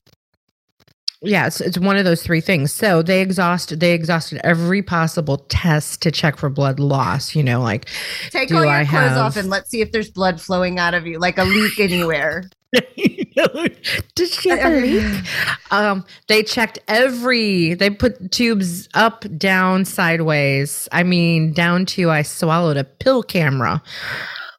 [1.22, 2.72] Yeah, it's, it's one of those three things.
[2.72, 7.34] So they exhausted they exhausted every possible test to check for blood loss.
[7.34, 7.88] You know, like
[8.30, 11.06] Take all your I clothes off and let's see if there's blood flowing out of
[11.06, 12.44] you, like a leak anywhere.
[14.14, 15.24] Did she a leak?
[15.70, 17.74] Um, they checked every.
[17.74, 20.88] They put tubes up, down, sideways.
[20.92, 23.82] I mean, down to I swallowed a pill camera.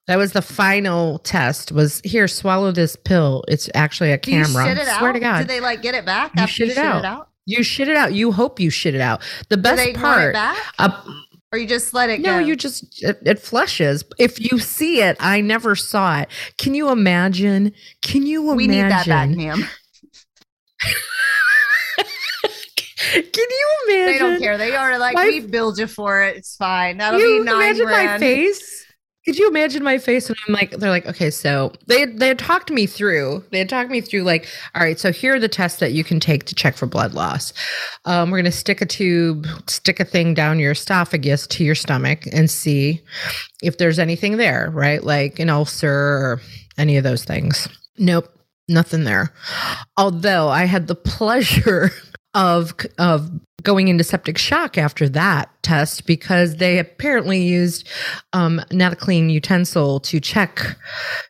[0.07, 1.71] That was the final test.
[1.71, 3.43] Was here, swallow this pill.
[3.47, 4.65] It's actually a Do you camera.
[4.67, 5.13] shit it Swear out?
[5.13, 6.99] to God, Do they like get it back You after shit you it shit out.
[6.99, 7.29] it out?
[7.45, 8.13] you shit it out.
[8.13, 9.21] You hope you shit it out.
[9.49, 10.33] The best they want it part.
[10.33, 10.57] back?
[10.79, 11.01] Uh,
[11.51, 12.39] Or you just let it no, go?
[12.39, 14.03] No, you just it, it flushes.
[14.19, 16.29] If you see it, I never saw it.
[16.57, 17.71] Can you imagine?
[18.01, 18.57] Can you imagine?
[18.57, 19.63] we need that back, ma'am.
[23.13, 24.05] Can you imagine?
[24.05, 24.57] They don't care.
[24.57, 26.35] They are like, My- we billed you for it.
[26.37, 26.97] It's fine.
[26.97, 28.19] That'll be nine imagine my grand.
[28.19, 28.85] face?
[29.27, 32.39] Could you imagine my face when I'm like, they're like, okay, so they they had
[32.39, 33.43] talked me through.
[33.51, 36.05] They had talked me through like, all right, so here are the tests that you
[36.05, 37.51] can take to check for blood loss.
[38.05, 42.25] Um, we're gonna stick a tube, stick a thing down your esophagus to your stomach,
[42.31, 43.01] and see
[43.61, 45.03] if there's anything there, right?
[45.03, 46.41] Like an ulcer or
[46.77, 47.67] any of those things.
[47.97, 48.29] Nope,
[48.69, 49.33] nothing there.
[49.97, 51.91] Although I had the pleasure
[52.37, 53.31] of of
[53.63, 57.89] going into septic shock after that test because they apparently used
[58.31, 60.77] um, not a clean utensil to check.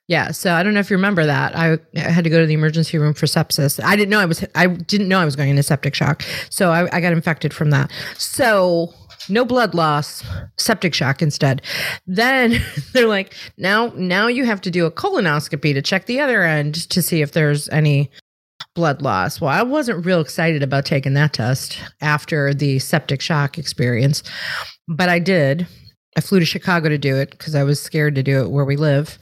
[0.08, 1.56] Yeah, so I don't know if you remember that.
[1.56, 3.82] I, I had to go to the emergency room for sepsis.
[3.84, 4.46] I didn't know I was.
[4.54, 7.70] I didn't know I was going into septic shock, so I, I got infected from
[7.72, 7.90] that.
[8.18, 8.94] So
[9.30, 10.24] no blood loss,
[10.58, 11.62] septic shock instead.
[12.06, 12.62] Then
[12.94, 16.76] they're like, now now you have to do a colonoscopy to check the other end
[16.90, 18.12] to see if there's any
[18.74, 19.42] blood loss.
[19.42, 24.24] Well, I wasn't real excited about taking that test after the septic shock experience,
[24.88, 25.68] but I did.
[26.16, 28.66] I flew to Chicago to do it because I was scared to do it where
[28.66, 29.20] we live.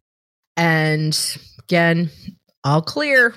[0.57, 1.17] And
[1.63, 2.09] again,
[2.63, 3.35] all clear.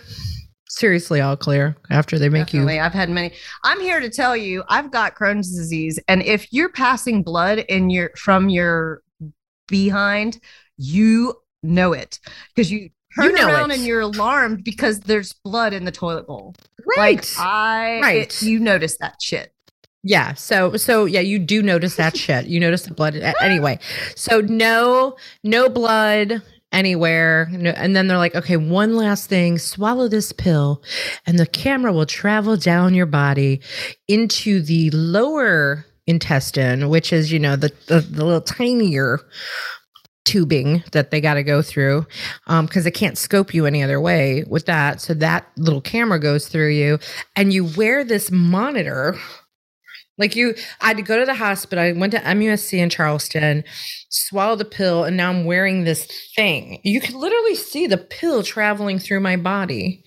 [0.71, 2.77] Seriously, all clear after they make Definitely.
[2.77, 2.81] you.
[2.81, 3.33] I've had many.
[3.65, 7.91] I'm here to tell you, I've got Crohn's disease, and if you're passing blood in
[7.91, 9.03] your from your
[9.67, 10.39] behind,
[10.77, 11.35] you
[11.65, 12.21] know it
[12.55, 13.79] because you turn know around it.
[13.79, 16.55] and you're alarmed because there's blood in the toilet bowl.
[16.97, 17.17] Right.
[17.17, 18.17] Like I, Right.
[18.23, 19.53] it- you notice that shit.
[20.05, 20.35] Yeah.
[20.35, 22.47] So so yeah, you do notice that shit.
[22.47, 23.79] You notice the blood anyway.
[24.15, 26.41] So no no blood
[26.71, 27.49] anywhere.
[27.51, 30.83] No, and then they're like, okay, one last thing, swallow this pill,
[31.27, 33.61] and the camera will travel down your body
[34.07, 39.21] into the lower intestine, which is you know the the, the little tinier
[40.29, 42.07] tubing that they got to go through
[42.49, 46.21] um, because they can't scope you any other way with that so that little camera
[46.21, 46.99] goes through you
[47.35, 49.17] and you wear this monitor
[50.19, 51.85] like you, I had to go to the hospital.
[51.85, 53.63] I went to MUSC in Charleston,
[54.09, 56.81] swallowed the pill, and now I'm wearing this thing.
[56.83, 60.03] You can literally see the pill traveling through my body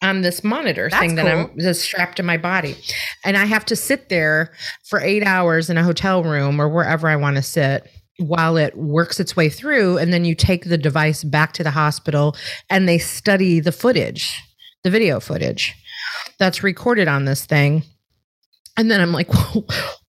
[0.00, 1.56] on this monitor That's thing that I'm cool.
[1.58, 2.76] just strapped to my body.
[3.24, 4.52] And I have to sit there
[4.84, 8.76] for eight hours in a hotel room or wherever I want to sit while it
[8.76, 9.98] works its way through.
[9.98, 12.36] And then you take the device back to the hospital
[12.68, 14.42] and they study the footage,
[14.84, 15.74] the video footage
[16.38, 17.84] that's recorded on this thing.
[18.76, 19.64] And then I'm like, well,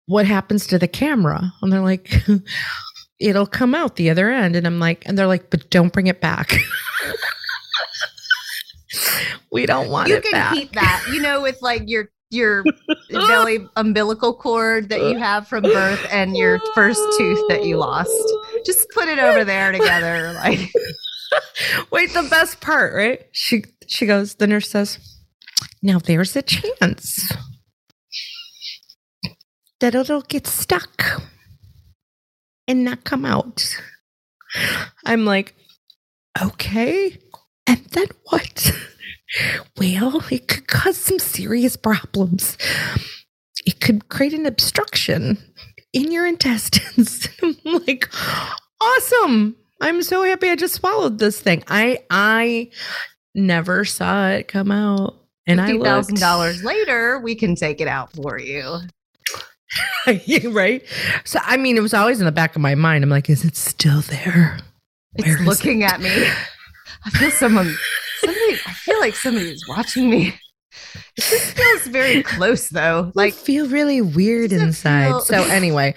[0.07, 1.53] what happens to the camera?
[1.63, 2.13] And they're like,
[3.21, 4.57] it'll come out the other end.
[4.57, 6.53] And I'm like, and they're like, but don't bring it back.
[9.53, 10.55] we don't want you can back.
[10.55, 12.65] keep that, you know, with like your your
[13.11, 18.11] belly umbilical cord that you have from birth and your first tooth that you lost.
[18.65, 20.35] Just put it over there together.
[20.43, 20.73] Like
[21.91, 23.27] Wait, the best part, right?
[23.33, 24.99] She she goes, the nurse says,
[25.83, 27.33] Now there's a chance
[29.81, 31.23] that it'll get stuck
[32.69, 33.77] and not come out.
[35.05, 35.55] I'm like,
[36.41, 37.19] okay.
[37.67, 38.73] And then what?
[39.77, 42.57] Well, it could cause some serious problems.
[43.65, 45.39] It could create an obstruction
[45.93, 47.29] in your intestines.
[47.43, 48.09] I'm like,
[48.81, 49.57] awesome.
[49.81, 51.65] I'm so happy I just swallowed this thing.
[51.67, 52.71] I I
[53.35, 55.19] never saw it come out.
[55.47, 58.81] And I thousand dollars later, we can take it out for you.
[60.51, 60.85] right?
[61.25, 63.03] So I mean, it was always in the back of my mind.
[63.03, 64.59] I'm like, is it still there?
[65.15, 66.29] It's Where is looking at me.
[67.05, 67.75] I feel someone
[68.21, 68.73] somebody I
[69.03, 70.35] like somebody is watching me.
[71.17, 73.13] It just feels very close though.
[73.15, 75.09] Like Like feel really weird inside.
[75.09, 75.95] feel- So anyway,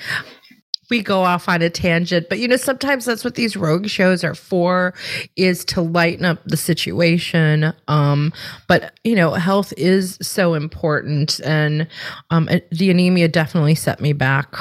[0.91, 4.23] we go off on a tangent, but you know, sometimes that's what these rogue shows
[4.23, 4.93] are for
[5.35, 7.73] is to lighten up the situation.
[7.87, 8.31] Um,
[8.67, 11.87] but you know, health is so important and
[12.29, 14.53] um the anemia definitely set me back.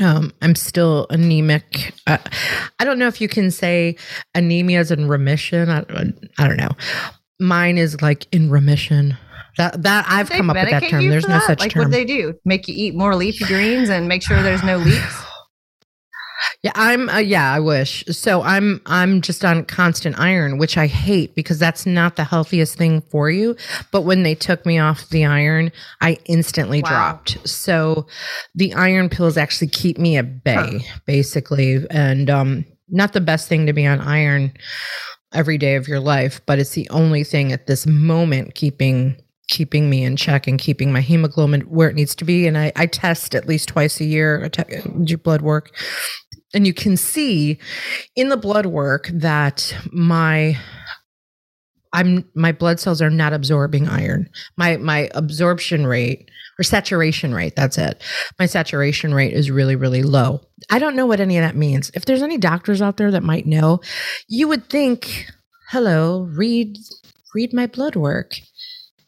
[0.00, 1.92] Um, I'm still anemic.
[2.06, 2.16] Uh,
[2.80, 3.96] I don't know if you can say
[4.34, 5.68] anemia is in remission.
[5.68, 5.80] I,
[6.38, 6.70] I don't know.
[7.42, 9.16] Mine is like in remission.
[9.58, 11.08] That that I've come up with that term.
[11.08, 11.46] There's no that?
[11.46, 11.82] such like term.
[11.82, 15.22] what they do make you eat more leafy greens and make sure there's no leaks
[16.62, 17.08] Yeah, I'm.
[17.08, 18.04] Uh, yeah, I wish.
[18.06, 18.80] So I'm.
[18.86, 23.30] I'm just on constant iron, which I hate because that's not the healthiest thing for
[23.30, 23.56] you.
[23.90, 26.88] But when they took me off the iron, I instantly Wow.
[26.88, 27.48] dropped.
[27.48, 28.06] So
[28.54, 33.66] the iron pills actually keep me at bay, basically, and um, not the best thing
[33.66, 34.52] to be on iron
[35.34, 39.16] every day of your life, but it's the only thing at this moment keeping
[39.48, 42.46] keeping me in check and keeping my hemoglobin where it needs to be.
[42.46, 45.76] And I, I test at least twice a year, I te- do blood work.
[46.54, 47.58] And you can see
[48.16, 50.58] in the blood work that my
[51.92, 54.30] I'm my blood cells are not absorbing iron.
[54.56, 58.02] My my absorption rate or saturation rate, that's it.
[58.38, 60.40] My saturation rate is really really low.
[60.70, 61.90] I don't know what any of that means.
[61.94, 63.80] If there's any doctors out there that might know,
[64.28, 65.26] you would think,
[65.70, 66.78] "Hello, read
[67.34, 68.36] read my blood work."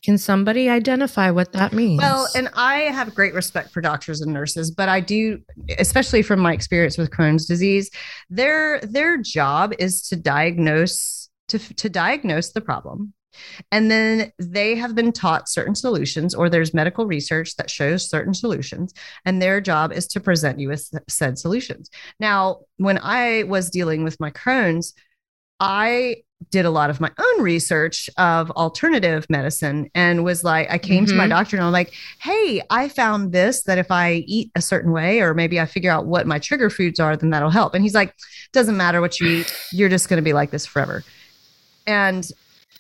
[0.05, 2.03] Can somebody identify what that means?
[2.03, 5.41] Well, and I have great respect for doctors and nurses, but I do,
[5.79, 7.91] especially from my experience with Crohn's disease,
[8.29, 13.14] their their job is to diagnose to to diagnose the problem.
[13.73, 18.35] And then they have been taught certain solutions, or there's medical research that shows certain
[18.35, 21.91] solutions, and their job is to present you with said solutions.
[22.21, 24.95] Now, when I was dealing with my Crohn's,
[25.61, 26.17] I
[26.51, 31.07] did a lot of my own research of alternative medicine and was like, I came
[31.07, 31.31] to my Mhm.
[31.31, 35.21] doctor and I'm like, hey, I found this that if I eat a certain way,
[35.21, 37.75] or maybe I figure out what my trigger foods are, then that'll help.
[37.75, 38.15] And he's like,
[38.53, 41.03] doesn't matter what you eat, you're just going to be like this forever.
[41.87, 42.29] And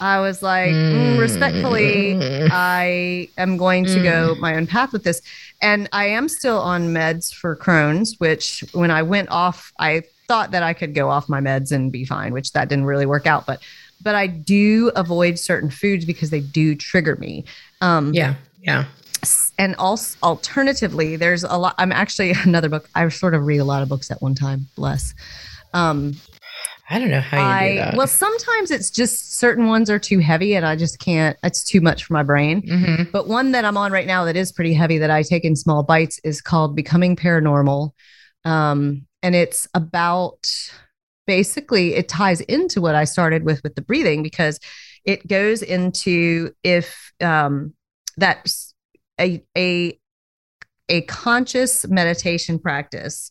[0.01, 2.19] I was like, mm, respectfully,
[2.51, 5.23] I am going to go my own path with this.
[5.63, 10.51] And I am still on meds for Crohn's, which when I went off, I thought
[10.51, 13.27] that I could go off my meds and be fine, which that didn't really work
[13.27, 13.47] out.
[13.47, 13.61] But
[14.03, 17.45] but I do avoid certain foods because they do trigger me.
[17.81, 18.85] Um, yeah, yeah.
[19.59, 21.75] and also alternatively, there's a lot.
[21.79, 22.89] I'm actually another book.
[22.95, 24.67] I sort of read a lot of books at one time.
[24.75, 25.15] Bless.
[25.73, 26.15] Um,
[26.89, 27.97] I don't know how you do I that.
[27.97, 31.37] well, sometimes it's just certain ones are too heavy, and I just can't.
[31.43, 32.61] It's too much for my brain.
[32.63, 33.11] Mhm.
[33.11, 35.57] But one that I'm on right now that is pretty heavy that I take in
[35.57, 37.91] small bites is called Becoming Paranormal.
[38.45, 40.47] Um, and it's about
[41.27, 44.61] basically it ties into what I started with with the breathing because
[45.05, 47.73] it goes into if um,
[48.19, 48.75] that's
[49.19, 49.99] a a
[50.91, 53.31] a conscious meditation practice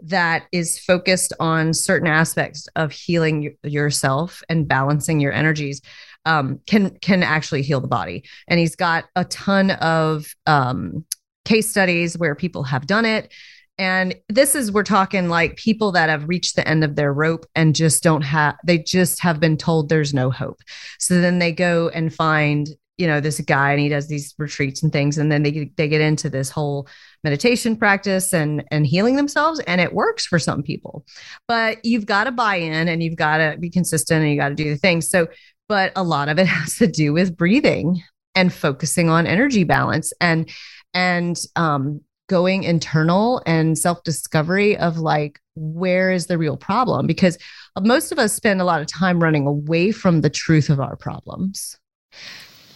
[0.00, 5.80] that is focused on certain aspects of healing yourself and balancing your energies
[6.24, 8.24] um, can can actually heal the body.
[8.46, 11.04] And he's got a ton of um,
[11.44, 13.32] case studies where people have done it.
[13.78, 17.46] And this is we're talking like people that have reached the end of their rope
[17.54, 20.60] and just don't have they just have been told there's no hope.
[20.98, 22.68] So then they go and find
[22.98, 25.88] you know this guy and he does these retreats and things and then they they
[25.88, 26.88] get into this whole
[27.24, 31.04] meditation practice and and healing themselves and it works for some people.
[31.46, 34.50] But you've got to buy in and you've got to be consistent and you got
[34.50, 35.08] to do the things.
[35.08, 35.28] So
[35.68, 38.02] but a lot of it has to do with breathing
[38.34, 40.48] and focusing on energy balance and
[40.94, 47.06] and um going internal and self discovery of like where is the real problem?
[47.06, 47.36] Because
[47.80, 50.96] most of us spend a lot of time running away from the truth of our
[50.96, 51.76] problems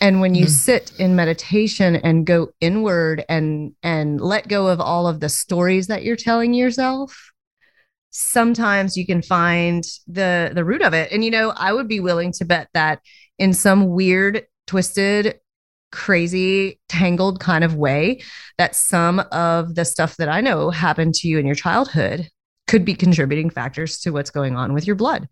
[0.03, 0.51] and when you Mhm.
[0.51, 5.87] sit in meditation and go inward and and let go of all of the stories
[5.87, 7.31] that you're telling yourself
[8.11, 12.01] sometimes you can find the the root of it and you know i would be
[12.01, 13.01] willing to bet that
[13.39, 15.39] in some weird twisted
[15.93, 18.21] crazy tangled kind of way
[18.59, 22.29] that some of the stuff that i know happened to you in your childhood
[22.67, 25.27] could be contributing factors to what's going on with your blood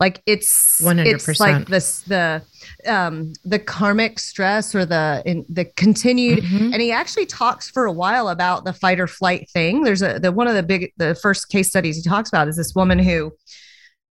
[0.00, 1.06] like it's 100%.
[1.06, 2.42] it's like this the
[2.86, 6.72] um the karmic stress or the in the continued Mhm.
[6.72, 10.18] and he actually talks for a while about the fight or flight thing there's a
[10.18, 12.98] the one of the big the first case studies he talks about is this woman
[12.98, 13.30] who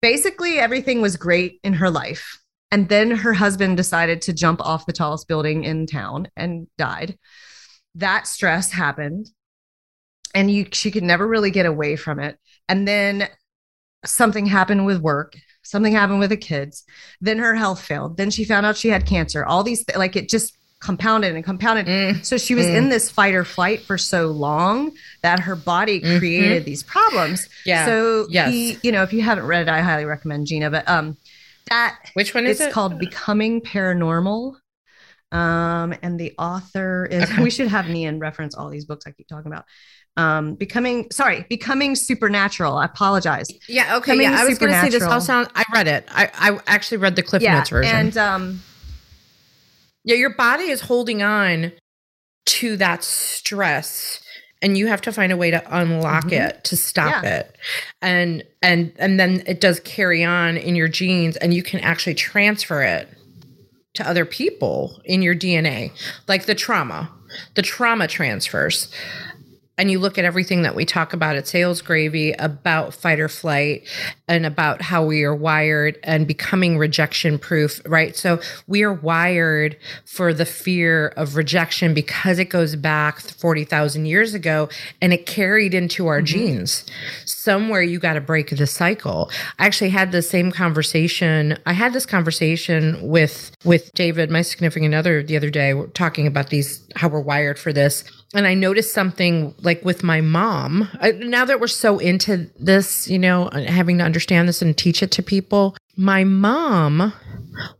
[0.01, 2.39] basically everything was great in her life
[2.70, 7.18] and then her husband decided to jump off the tallest building in town and died
[7.97, 9.28] that stress happened
[10.35, 12.37] and you she could never really get away from it
[12.68, 13.28] and then
[14.05, 16.84] something happened with work something happened with the kids
[17.20, 20.16] then her health failed then she found out she had cancer all these th- like
[20.16, 22.24] it just compounded and compounded Mm.
[22.24, 22.76] so she was Mm.
[22.76, 24.90] in this fight or flight for so long
[25.22, 26.18] that her body Mhm.
[26.18, 27.86] created these problems Yeah.
[27.86, 28.50] so Yes.
[28.53, 31.16] he, you know if you haven't read it i highly recommend gina but um
[31.70, 32.72] that Which one is it's it?
[32.72, 34.57] called becoming paranormal
[35.30, 37.42] Um, and the author is Okay.
[37.42, 39.64] we should have me Nian reference all these books I keep talking about.
[40.18, 42.76] Um, becoming sorry, becoming supernatural.
[42.76, 43.46] I apologize.
[43.66, 44.12] Yeah, okay.
[44.12, 45.48] Coming Yeah, I was going to say this all sound.
[45.54, 46.06] I read it.
[46.10, 47.96] I, I actually read the Cliff Notes version.
[47.96, 48.60] and um,
[50.04, 51.72] yeah, your body is holding on
[52.44, 54.20] to that stress,
[54.60, 56.48] and you have to find a way to unlock Mhm.
[56.48, 57.38] it to stop Yeah.
[57.38, 57.56] it,
[58.02, 62.14] and and and then it does carry on in your genes, and you can actually
[62.14, 63.08] transfer it
[63.94, 65.92] to other people in your DNA,
[66.28, 67.10] like the trauma.
[67.54, 68.88] The trauma transfers.
[69.79, 73.29] And you look at everything that we talk about at Sales Gravy about fight or
[73.29, 73.89] flight
[74.29, 78.14] and about how we are wired and becoming rejection proof, right?
[78.14, 84.35] So we are wired for the fear of rejection because it goes back 40,000 years
[84.35, 84.68] ago
[85.01, 86.27] and it carried into our mm-hmm.
[86.27, 86.85] genes.
[87.25, 89.31] Somewhere you got to break the cycle.
[89.59, 91.59] I actually had the same conversation.
[91.64, 96.27] I had this conversation with with David, my significant other, the other day, We're talking
[96.27, 98.05] about these how we're wired for this
[98.35, 100.89] and I noticed something like with my mom.
[101.01, 105.03] I, now that we're so into this, you know, having to understand this and teach
[105.03, 107.12] it to people, my mom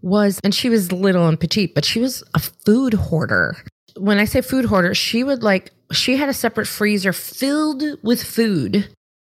[0.03, 3.57] was, and she was little and petite, but she was a food hoarder.
[3.97, 8.23] When I say food hoarder, she would like, she had a separate freezer filled with
[8.23, 8.89] food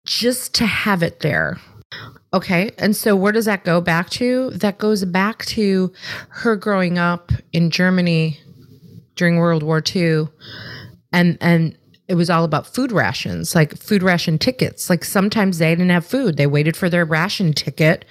[0.07, 1.59] just to have it there.
[2.33, 2.71] Okay.
[2.79, 4.51] And so where does that go back to?
[4.51, 5.93] That goes back to
[6.29, 8.41] her growing up in Germany
[9.15, 10.29] during World War II
[11.17, 11.77] and and
[12.09, 14.89] it was all about food rations like food ration tickets.
[14.89, 16.37] Like sometimes they didn't have food.
[16.37, 18.05] They waited for their ration ticket.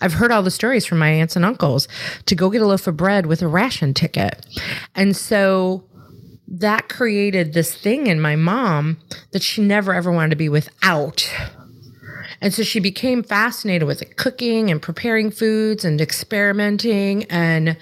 [0.00, 1.86] I've heard all the stories from my aunts and uncles
[2.24, 4.46] to go get a loaf of bread with a ration ticket.
[4.94, 5.84] And so
[6.48, 8.98] that created this thing in my mom
[9.32, 11.30] that she never ever wanted to be without.
[12.40, 17.24] And so she became fascinated with cooking and preparing foods and experimenting.
[17.24, 17.76] And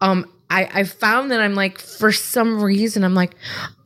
[0.00, 3.34] um, I, I found that I'm like, for some reason, I'm like,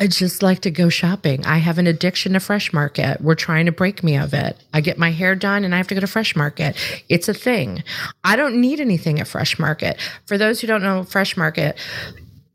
[0.00, 1.46] I just like to go shopping.
[1.46, 3.20] I have an addiction to Fresh Market.
[3.20, 4.56] We're trying to break me of it.
[4.74, 6.76] I get my hair done and I have to go to Fresh Market.
[7.08, 7.84] It's a thing.
[8.24, 10.00] I don't need anything at Fresh Market.
[10.26, 11.78] For those who don't know Fresh Market,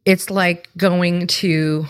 [0.03, 1.85] it's like going to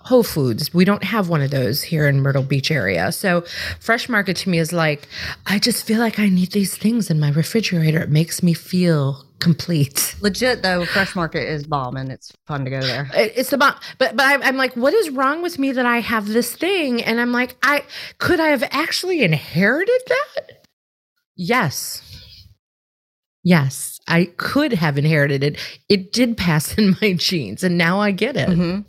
[0.00, 0.72] Whole Foods.
[0.72, 3.12] We don't have one of those here in Myrtle Beach area.
[3.12, 3.42] So
[3.78, 5.06] Fresh Market to me is like,
[5.44, 8.00] I just feel like I need these things in my refrigerator.
[8.00, 10.14] It makes me feel complete.
[10.20, 13.10] Legit though, Fresh Market is bomb and it's fun to go there.
[13.14, 16.28] It- It's about, but but I'm, like, what is wrong with me that I have
[16.28, 17.02] this thing?
[17.02, 17.84] And I'm like, I
[18.18, 20.66] could I have actually inherited that?
[21.36, 22.02] Yes.
[23.44, 25.58] Yes, I could have inherited it.
[25.88, 28.48] It did pass in my genes, and now I get it.
[28.48, 28.84] Mhm.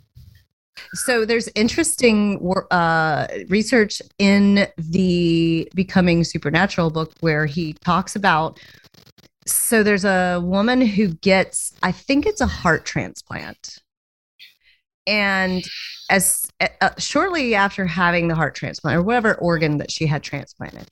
[0.94, 2.38] So there's interesting
[2.70, 8.58] uh, research in the Becoming Supernatural book where he talks about.
[9.48, 13.78] So there's a woman who gets, I think it's a heart transplant,
[15.06, 15.64] and
[16.10, 20.86] as uh, shortly after having the heart transplant or whatever organ that she had transplanted,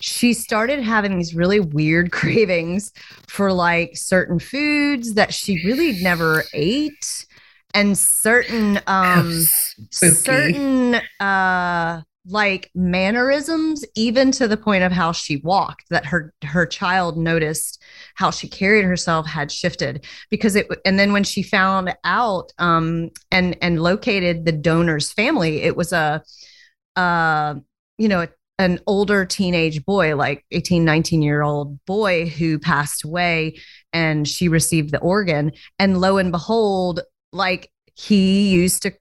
[0.00, 2.92] she started having these really weird cravings
[3.28, 7.26] for like certain foods that she really never ate
[7.74, 9.32] and certain um
[9.90, 9.90] Spooky.
[9.90, 16.66] certain uh like mannerisms even to the point of how she walked that her her
[16.66, 17.81] child noticed
[18.14, 23.10] how she carried herself had shifted because it and then when she found out um
[23.30, 26.22] and and located the donor's family it was a
[26.96, 27.54] uh
[27.98, 28.26] you know
[28.58, 33.56] an older teenage boy like 18 19 year old boy who passed away
[33.92, 35.52] and she received the organ.
[35.78, 37.00] And lo and behold
[37.32, 38.92] like he used to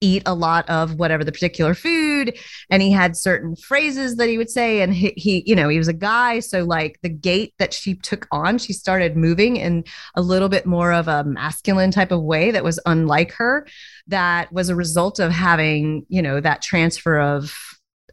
[0.00, 2.38] eat a lot of whatever the particular food
[2.70, 5.78] and he had certain phrases that he would say and he, he you know he
[5.78, 9.84] was a guy so like the gait that she took on she started moving in
[10.14, 13.66] a little bit more of a masculine type of way that was unlike her
[14.06, 17.54] that was a result of having you know that transfer of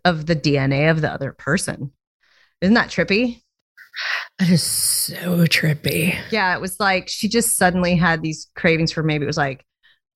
[0.03, 1.91] of the dna of the other person
[2.61, 3.41] isn't that trippy
[4.39, 6.15] That is so trippy.
[6.31, 9.65] yeah, it was like she just suddenly had these cravings for maybe it was like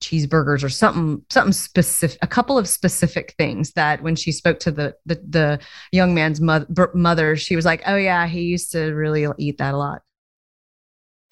[0.01, 4.71] cheeseburgers or something something specific a couple of specific things that when she spoke to
[4.71, 5.59] the the, the
[5.91, 9.73] young man's mother, mother she was like oh yeah he used to really eat that
[9.73, 10.01] a lot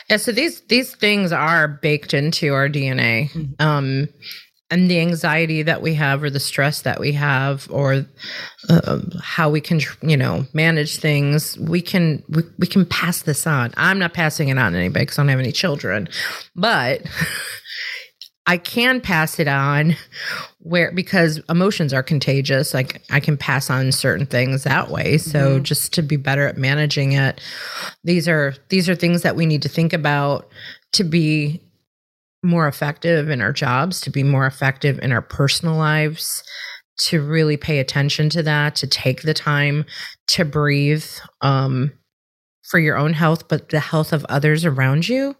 [0.09, 3.29] Yeah, so these these things are baked into our DNA.
[3.31, 3.59] Mhm.
[3.59, 4.07] Um
[4.71, 8.05] and the anxiety that we have or the stress that we have or
[8.69, 13.47] uh, how we can you know manage things we can we, we can pass this
[13.47, 16.07] on i'm not passing it on to anybody because i don't have any children
[16.55, 17.01] but
[18.49, 19.95] i can pass it on
[20.59, 25.59] where because emotions are contagious like i can pass on certain things that way so
[25.59, 25.63] Mhm.
[25.63, 27.39] just to be better at managing it
[28.03, 30.49] these are these are things that we need to think about
[30.93, 31.61] to be
[32.41, 36.41] more effective in our jobs, to be more effective in our personal lives,
[37.01, 39.83] to really pay attention to that, to take the time
[40.29, 41.03] to breathe
[41.41, 41.91] um,
[42.69, 45.35] for your own health, but the health of others around you.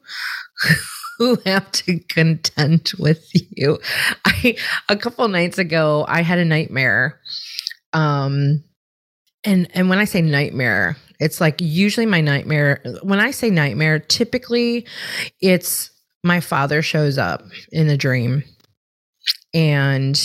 [1.19, 3.77] who have to contend with you.
[4.25, 4.55] I
[4.87, 7.19] a couple nights ago I had a nightmare.
[7.93, 8.63] Um
[9.43, 13.99] and and when I say nightmare, it's like usually my nightmare when I say nightmare,
[13.99, 14.87] typically
[15.41, 15.91] it's
[16.23, 18.43] my father shows up in the dream.
[19.53, 20.19] And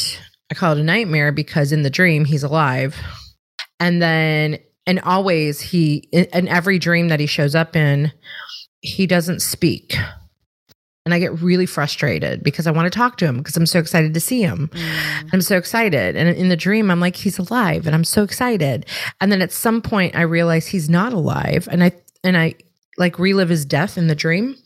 [0.50, 2.96] I call it a nightmare because in the dream he's alive.
[3.80, 8.12] And then and always he in every dream that he shows up in,
[8.80, 9.96] he doesn't speak
[11.04, 13.78] and I get really frustrated because I want to talk to him because I'm so
[13.78, 14.68] excited to see him.
[14.68, 15.30] Mm.
[15.34, 16.16] I'm so excited.
[16.16, 18.86] And in the dream, I'm like, he's alive and I'm so excited.
[19.20, 21.68] And then at some point I realize he's not alive.
[21.70, 21.92] And I
[22.22, 22.54] and I
[22.96, 24.56] like relive his death in the dream.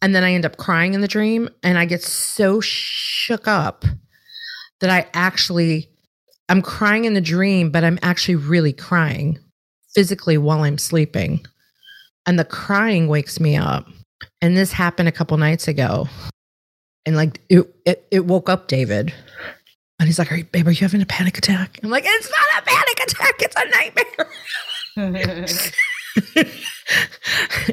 [0.00, 3.84] And then I end up crying in the dream and I get so shook up
[4.80, 5.88] that I actually
[6.48, 9.38] I'm crying in the dream, but I'm actually really crying
[9.94, 11.44] physically while I'm sleeping.
[12.26, 13.88] And the crying wakes me up.
[14.44, 16.06] And this happened a couple nights ago.
[17.06, 19.10] And like it, it, it woke up David.
[19.98, 21.80] And he's like, Are you, babe, are you having a panic attack?
[21.82, 23.64] I'm like, It's not a panic attack, it's a
[26.36, 26.52] nightmare.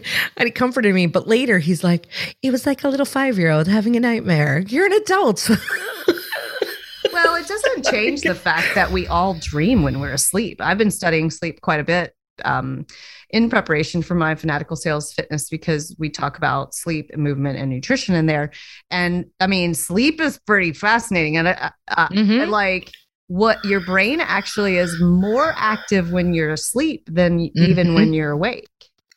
[0.37, 1.07] and he comforted me.
[1.07, 2.07] But later he's like,
[2.41, 4.63] It was like a little five year old having a nightmare.
[4.65, 5.49] You're an adult.
[7.11, 10.61] well, it doesn't change the fact that we all dream when we're asleep.
[10.61, 12.15] I've been studying sleep quite a bit.
[12.45, 12.85] Um,
[13.31, 17.69] in preparation for my fanatical sales fitness because we talk about sleep and movement and
[17.69, 18.51] nutrition in there.
[18.89, 21.37] And I mean, sleep is pretty fascinating.
[21.37, 21.47] And
[21.89, 22.49] mm-hmm.
[22.49, 22.91] like
[23.27, 27.63] what your brain actually is more active when you're asleep than mm-hmm.
[27.63, 28.67] even when you're awake.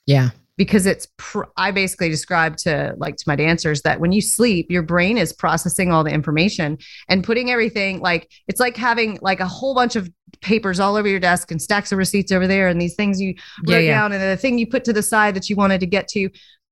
[0.06, 4.20] Yeah because it's pr- i basically describe to like to my dancers that when you
[4.20, 6.78] sleep your brain is processing all the information
[7.08, 10.08] and putting everything like it's like having like a whole bunch of
[10.40, 13.34] papers all over your desk and stacks of receipts over there and these things you
[13.66, 14.00] wrote yeah, yeah.
[14.00, 16.28] down and the thing you put to the side that you wanted to get to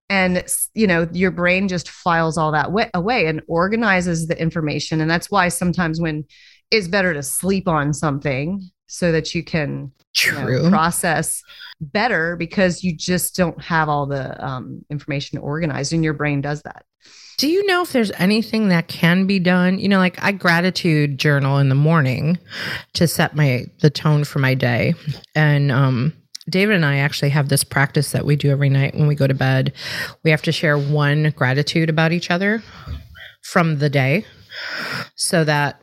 [0.08, 5.10] and you know your brain just files all that away and organizes the information and
[5.10, 6.24] that's why sometimes when
[6.70, 9.92] it's better to sleep on something so that you can
[10.24, 11.42] you know, process
[11.80, 16.62] better because you just don't have all the um, information organized and your brain does
[16.62, 16.84] that.
[17.38, 19.78] Do you know if there's anything that can be done?
[19.78, 22.38] You know like i gratitude journal in the morning
[22.92, 24.94] to set my the tone for my day.
[25.34, 26.12] And um
[26.48, 29.26] David and I actually have this practice that we do every night when we go
[29.26, 29.72] to bed.
[30.24, 32.62] We have to share one gratitude about each other
[33.42, 34.26] from the day
[35.14, 35.80] so that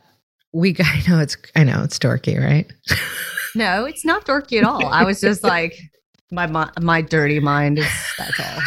[0.52, 2.70] we I know it's I know it's dorky, right?
[3.54, 4.86] no, it's not dorky at all.
[4.86, 5.78] I was just like
[6.30, 7.88] my my, my dirty mind is
[8.18, 8.62] that's all.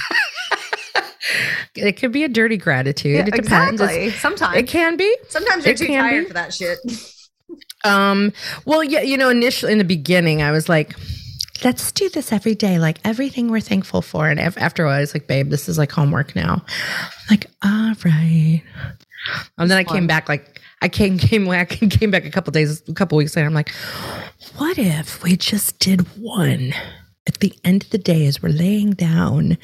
[1.75, 3.15] it could be a dirty gratitude.
[3.15, 3.81] Yeah, it depends.
[3.81, 4.11] Exactly.
[4.11, 5.15] Sometimes it can be.
[5.29, 6.27] Sometimes you're it too tired be.
[6.27, 6.79] for that shit.
[7.83, 8.33] um.
[8.65, 9.01] Well, yeah.
[9.01, 10.95] You know, initially in the beginning, I was like,
[11.63, 14.29] let's do this every day, like everything we're thankful for.
[14.29, 16.63] And after a while, I was like, babe, this is like homework now.
[16.65, 18.61] I'm like, all right.
[19.57, 20.52] And then I came back like
[20.83, 23.47] I came came back came back a couple days, a couple weeks later.
[23.47, 23.71] I'm like,
[24.57, 26.73] what if we just did one?
[27.25, 29.57] At the end of the day, as we're laying down,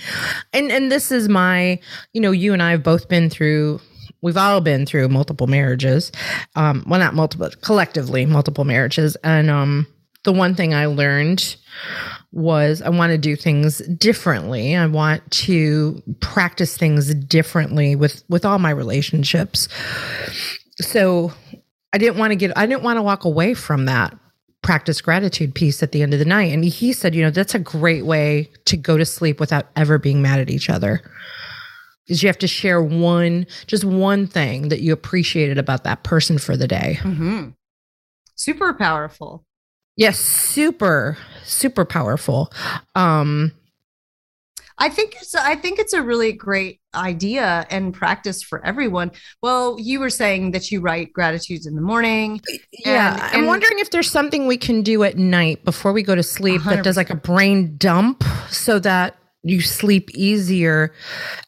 [0.54, 1.78] and and this is my,
[2.14, 3.82] you know, you and I have both been through
[4.22, 6.12] we've all been through multiple marriages
[6.56, 9.88] um well not multiple collectively multiple marriages and um
[10.26, 11.56] the one thing i learned
[12.34, 18.44] was i want to do things differently i want to practice things differently with with
[18.44, 19.70] all my relationships
[20.82, 21.34] so
[21.94, 24.18] I didn't want to get, I didn't want to walk away from that
[24.62, 26.54] practice gratitude piece at the end of the night.
[26.54, 29.98] And he said, you know, that's a great way to go to sleep without ever
[29.98, 31.02] being mad at each other.
[32.08, 36.40] Is you have to share one, just one thing that you appreciated about that person
[36.40, 36.98] for the day.
[37.02, 37.50] Mm-hmm.
[38.36, 39.46] Super powerful.
[39.96, 42.52] Yes, super, super powerful.
[42.96, 43.52] Um,
[44.78, 49.12] I think it's I think it's a really great idea and practice for everyone.
[49.42, 52.42] Well, you were saying that you write gratitudes in the morning.
[52.72, 56.16] Yeah, and, I'm wondering if there's something we can do at night before we go
[56.16, 56.70] to sleep 100%.
[56.70, 60.94] that does like a brain dump so that you sleep easier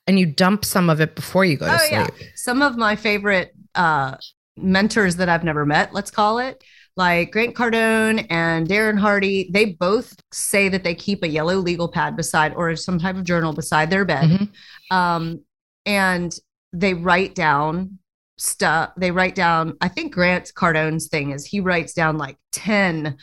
[0.08, 1.92] and you dump some of it before you go to oh, sleep.
[2.20, 2.28] Yeah.
[2.36, 4.16] Some of my favorite uh
[4.58, 6.64] mentors that I've never met, let's call it,
[6.98, 11.88] like Grant Cardone and Darren Hardy, they both say that they keep a yellow legal
[11.88, 14.30] pad beside or some type of journal beside their bed.
[14.30, 14.96] Mm-hmm.
[14.96, 15.42] Um,
[15.86, 16.38] and
[16.74, 18.00] they write down
[18.38, 18.92] stuff.
[18.98, 23.18] They write down, I think Grant Cardone's thing is he writes down like 10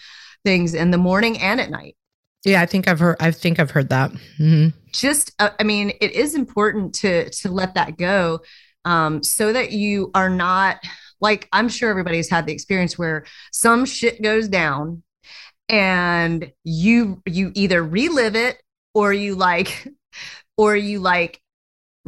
[0.45, 1.97] things in the morning and at night.
[2.45, 3.17] Yeah, I think I've heard.
[3.21, 4.13] I think I've heard that.
[4.13, 4.69] Mm-hmm.
[4.93, 8.41] Just, uh, I mean, it is important to to let that go,
[8.85, 10.79] um, so that you are not
[11.21, 15.03] like I'm sure everybody's had the experience where some shit goes down,
[15.69, 18.63] and you you either relive it
[18.95, 19.89] or you like,
[20.57, 21.41] or you like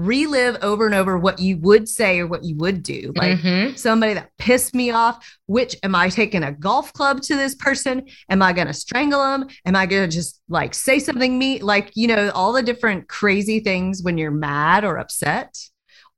[0.00, 3.12] relive over and over what you would say or what you would do.
[3.16, 3.76] Like mm-hmm.
[3.76, 8.06] somebody that pissed me off, which am I taking a golf club to this person?
[8.28, 9.48] Am I going to strangle them?
[9.66, 13.08] Am I going to just like say something me like, you know, all the different
[13.08, 15.56] crazy things when you're mad or upset?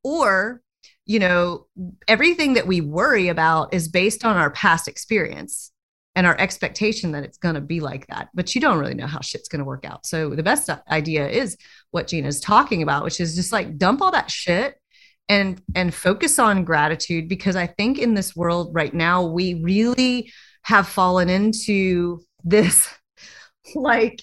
[0.04, 0.60] Or,
[1.04, 1.66] you know,
[2.08, 5.72] everything that we worry about is based on our past experience
[6.14, 8.28] and our expectation that it's going to be like that.
[8.34, 10.06] But you don't really know how shit's going to work out.
[10.06, 11.56] So the best idea is
[11.90, 14.76] what Gina's talking about, which is just like dump all that shit
[15.28, 20.32] and and focus on gratitude because I think in this world right now we really
[20.62, 22.88] have fallen into this
[23.74, 24.22] like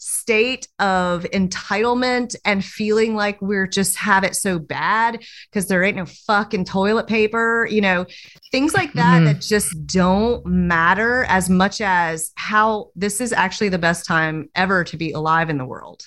[0.00, 5.96] state of entitlement and feeling like we're just have it so bad because there ain't
[5.96, 8.06] no fucking toilet paper, you know,
[8.50, 9.26] things like that mm-hmm.
[9.26, 14.84] that just don't matter as much as how this is actually the best time ever
[14.84, 16.02] to be alive in the world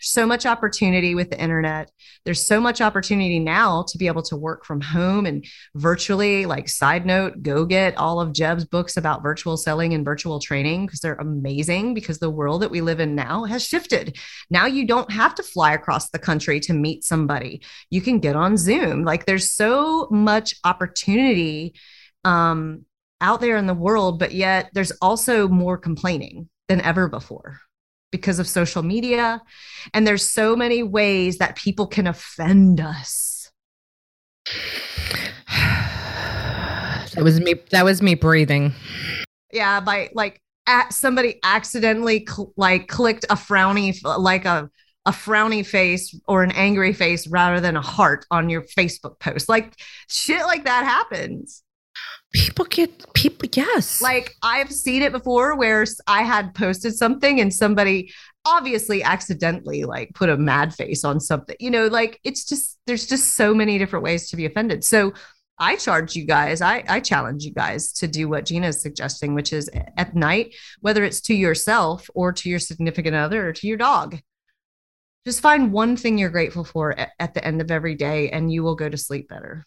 [0.00, 1.90] so much opportunity with the internet.
[2.24, 5.44] There's so much opportunity now to be able to work from home and
[5.74, 6.46] virtually.
[6.46, 10.86] Like, side note, go get all of Jeb's books about virtual selling and virtual training
[10.86, 14.16] because they're amazing because the world that we live in now has shifted.
[14.50, 18.36] Now you don't have to fly across the country to meet somebody, you can get
[18.36, 19.04] on Zoom.
[19.04, 21.74] Like, there's so much opportunity.
[22.24, 22.84] Um,
[23.20, 27.58] out there in the world, but yet there's also more complaining than ever before
[28.10, 29.40] because of social media.
[29.94, 33.50] And there's so many ways that people can offend us.
[35.48, 37.54] that was me.
[37.70, 38.72] That was me breathing.
[39.52, 44.70] Yeah, by like at somebody accidentally cl- like clicked a frowny like a
[45.06, 49.48] a frowny face or an angry face rather than a heart on your Facebook post.
[49.48, 49.72] Like
[50.08, 51.62] shit like that happens.
[52.34, 54.02] People get people, yes.
[54.02, 58.12] Like I've seen it before where I had posted something and somebody
[58.44, 61.56] obviously accidentally like put a mad face on something.
[61.58, 64.84] You know, like it's just there's just so many different ways to be offended.
[64.84, 65.14] So
[65.58, 69.34] I charge you guys, I, I challenge you guys to do what Gina is suggesting,
[69.34, 73.66] which is at night, whether it's to yourself or to your significant other or to
[73.66, 74.20] your dog,
[75.26, 78.52] just find one thing you're grateful for at, at the end of every day and
[78.52, 79.66] you will go to sleep better.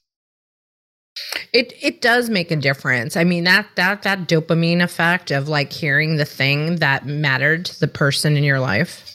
[1.53, 3.17] It it does make a difference.
[3.17, 7.79] I mean that that that dopamine effect of like hearing the thing that mattered to
[7.79, 9.13] the person in your life.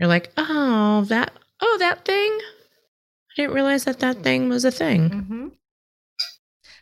[0.00, 2.38] You're like, oh that oh that thing.
[2.40, 5.10] I didn't realize that that thing was a thing.
[5.10, 5.48] Mm-hmm.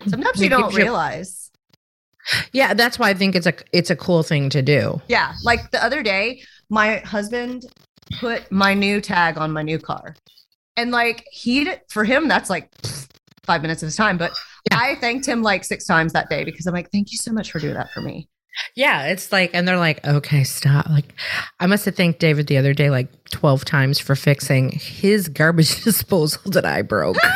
[0.09, 1.51] Sometimes you don't realize.
[2.53, 5.01] Yeah, that's why I think it's a it's a cool thing to do.
[5.09, 7.65] Yeah, like the other day, my husband
[8.21, 10.17] put my new tag on my new car,
[10.77, 12.71] and like he for him that's like
[13.47, 14.19] five minutes of his time.
[14.19, 14.33] But
[14.71, 14.79] yeah.
[14.79, 17.51] I thanked him like six times that day because I'm like, thank you so much
[17.51, 18.29] for doing that for me.
[18.75, 20.89] Yeah, it's like, and they're like, okay, stop.
[20.89, 21.15] Like,
[21.61, 25.85] I must have thanked David the other day like 12 times for fixing his garbage
[25.85, 27.17] disposal that I broke.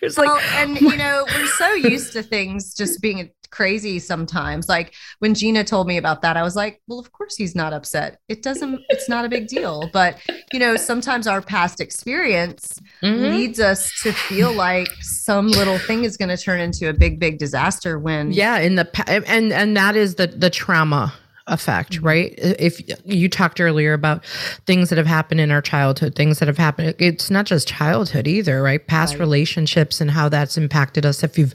[0.00, 4.68] it's like, well, and you know, we're so used to things just being crazy sometimes.
[4.68, 7.72] Like when Gina told me about that, I was like, well, of course he's not
[7.72, 8.18] upset.
[8.28, 9.88] It doesn't, it's not a big deal.
[9.92, 10.18] But,
[10.52, 13.22] you know, sometimes our past experience mm-hmm.
[13.22, 17.18] leads us to feel like some little thing is going to turn into a big,
[17.20, 18.32] big disaster when.
[18.32, 18.58] Yeah.
[18.58, 18.88] In the,
[19.26, 21.14] and, and that is the, the trauma
[21.50, 22.06] effect, mm-hmm.
[22.06, 22.34] right?
[22.38, 24.24] If you talked earlier about
[24.66, 28.26] things that have happened in our childhood, things that have happened, it's not just childhood
[28.26, 28.84] either, right?
[28.86, 29.20] Past right.
[29.20, 31.22] relationships and how that's impacted us.
[31.22, 31.54] If you've,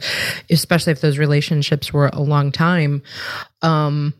[0.50, 3.02] especially if those relationships were a long time,
[3.62, 4.14] um,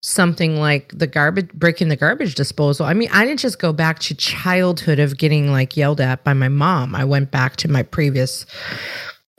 [0.00, 2.86] something like the garbage breaking the garbage disposal.
[2.86, 6.32] I mean, I didn't just go back to childhood of getting like yelled at by
[6.32, 6.94] my mom.
[6.94, 8.46] I went back to my previous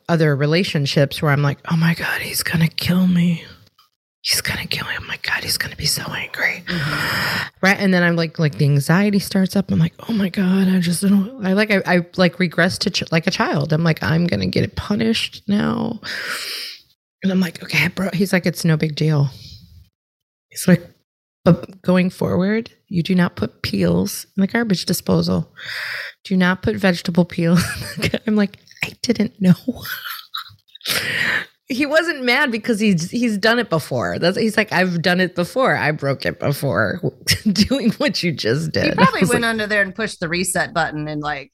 [0.07, 3.45] other relationships where I'm like, "Oh my god, he's going to kill me."
[4.21, 4.93] He's gonna kill me.
[4.99, 7.47] Oh my god, he's gonna be so angry, mm-hmm.
[7.61, 7.77] right?
[7.79, 9.71] And then I'm like, like the anxiety starts up.
[9.71, 11.45] I'm like, oh my god, I just don't.
[11.45, 13.73] I like, I, I like regress to ch- like a child.
[13.73, 15.99] I'm like, I'm gonna get it punished now,
[17.23, 18.09] and I'm like, okay, bro.
[18.13, 19.29] He's like, it's no big deal.
[20.49, 20.83] He's like,
[21.45, 25.53] but going forward, you do not put peels in the garbage disposal.
[26.25, 27.63] Do not put vegetable peels.
[28.27, 29.53] I'm like, I didn't know
[31.71, 34.17] he wasn't mad because he's he's done it before.
[34.17, 35.75] That's he's like I've done it before.
[35.75, 36.99] I broke it before
[37.53, 38.85] doing what you just did.
[38.85, 41.51] He probably went like, under there and pushed the reset button and like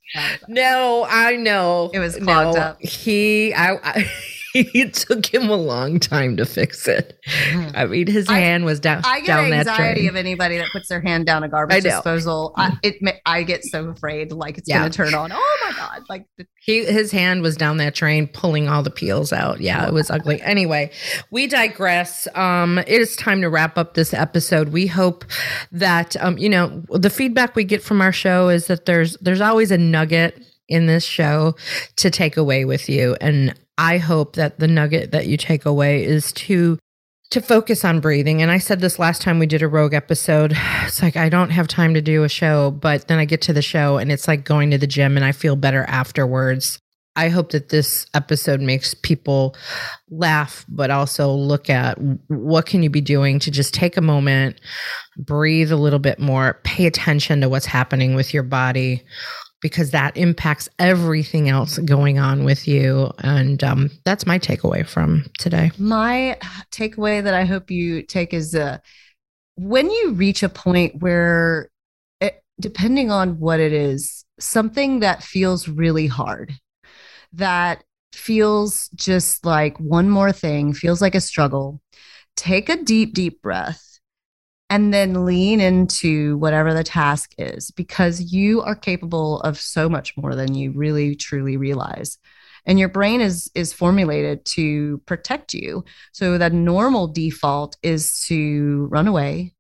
[0.48, 1.92] No, I know.
[1.94, 2.82] It was clogged no, up.
[2.82, 4.12] He I, I
[4.74, 7.20] it took him a long time to fix it.
[7.76, 10.88] I mean, his I- hand was down I get down anxiety of anybody that puts
[10.88, 12.54] their hand down a garbage disposal.
[12.56, 12.96] I, it
[13.26, 14.80] I get so afraid, like it's Yeah.
[14.80, 15.32] going to turn on.
[15.34, 16.04] Oh my god!
[16.08, 19.60] Like the, He his hand was down that drain, pulling all the peels out.
[19.60, 20.42] Yeah, it was ugly.
[20.42, 20.92] Anyway,
[21.32, 22.28] we digress.
[22.34, 24.70] Um, it is time to wrap up this episode.
[24.70, 25.26] We hope
[25.74, 29.42] that um, you know, the feedback we get from our show is that there's there's
[29.42, 31.56] always a nugget in this show
[31.98, 33.16] to take away with you.
[33.22, 36.80] And I hope that the nugget that you take away is to
[37.32, 38.42] to focus on breathing.
[38.42, 40.56] And I said this last time we did a rogue episode.
[40.86, 43.54] It's like I don't have time to do a show, but then I get to
[43.54, 46.80] the show and it's like going to the gym and I feel better afterwards.
[47.18, 49.56] I hope that this episode makes people
[50.10, 51.98] laugh, but also look at
[52.28, 54.62] what can you be doing to just take a moment,
[55.18, 59.04] breathe a little bit more, pay attention to what's happening with your body
[59.66, 63.12] because that impacts everything else going on with you.
[63.18, 65.72] And um, that's my takeaway from today.
[65.80, 66.38] my
[66.72, 68.78] takeaway that I hope you take is uh,
[69.56, 71.72] when you reach a point where,
[72.22, 76.54] it, depending on what it is, something that feels really hard,
[77.34, 81.82] that feels just like one more thing, feels like a struggle,
[82.36, 83.95] take a deep, deep breath.
[84.70, 90.18] And then lean into whatever the task is because you are capable of so much
[90.18, 92.18] more than you really truly realize.
[92.66, 98.88] And your brain is is formulated to protect you so the normal default is to
[98.90, 99.56] run away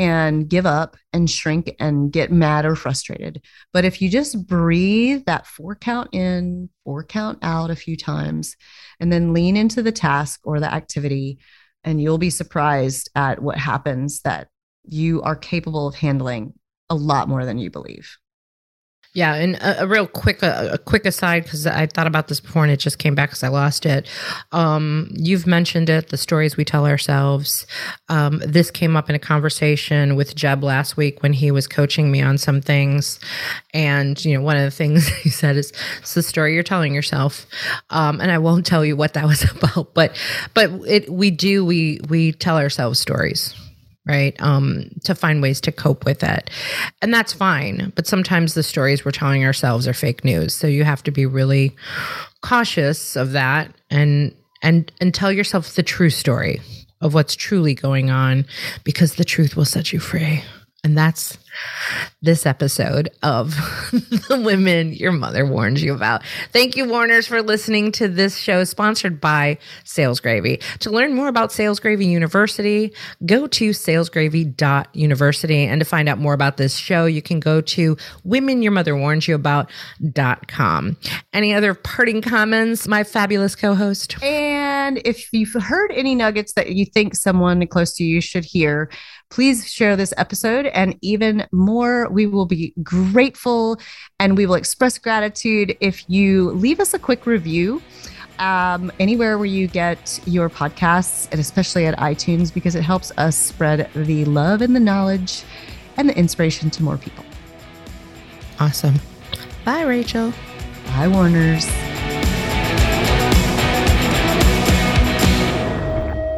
[0.00, 3.42] and give up and shrink and get mad or frustrated.
[3.74, 8.56] But if you just breathe that four count in, four count out a few times,
[8.98, 11.38] and then lean into the task or the activity,
[11.84, 14.48] and you'll be surprised at what happens that
[14.84, 16.54] you are capable of handling
[16.88, 18.16] a lot more than you believe.
[19.12, 22.38] Yeah, and a, a real quick a, a quick aside because I thought about this
[22.38, 24.06] before and it just came back because I lost it.
[24.52, 27.66] Um, you've mentioned it, the stories we tell ourselves.
[28.08, 32.12] Um, this came up in a conversation with Jeb last week when he was coaching
[32.12, 33.18] me on some things,
[33.74, 36.94] and you know one of the things he said is it's the story you're telling
[36.94, 37.46] yourself,
[37.90, 40.16] um, and I won't tell you what that was about, but
[40.54, 43.56] but it we do we we tell ourselves stories
[44.06, 44.34] right?
[44.40, 46.50] Um to find ways to cope with it.
[47.02, 50.54] And that's fine but sometimes the stories we're telling ourselves are fake news.
[50.54, 51.76] So you have to be really
[52.42, 56.60] cautious of that and and and tell yourself the true story
[57.00, 58.44] of what's truly going on
[58.84, 60.42] because the truth will set you free.
[60.84, 61.38] And that's
[62.22, 63.50] this episode of
[64.28, 66.22] the women your mother warned you about.
[66.52, 70.60] Thank you, Warners, for listening to this show sponsored by Sales Gravy.
[70.80, 72.92] To learn more about Sales Gravy University,
[73.24, 75.64] go to salesgravy.university.
[75.64, 78.96] And to find out more about this show, you can go to women your mother
[78.96, 80.96] warned you about.com.
[81.32, 84.22] Any other parting comments, my fabulous co host?
[84.22, 88.90] And if you've heard any nuggets that you think someone close to you should hear,
[89.30, 90.66] please share this episode.
[90.66, 93.80] And even more, we will be grateful
[94.18, 97.80] and we will express gratitude if you leave us a quick review.
[98.38, 103.36] Um, anywhere where you get your podcasts, and especially at iTunes, because it helps us
[103.36, 105.44] spread the love and the knowledge
[105.98, 107.22] and the inspiration to more people.
[108.58, 108.94] Awesome.
[109.66, 110.32] Bye, Rachel.
[110.86, 111.66] Bye, Warners.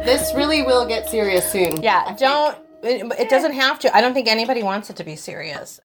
[0.05, 1.81] This really will get serious soon.
[1.81, 2.62] Yeah, don't.
[2.83, 3.95] It, it doesn't have to.
[3.95, 5.81] I don't think anybody wants it to be serious.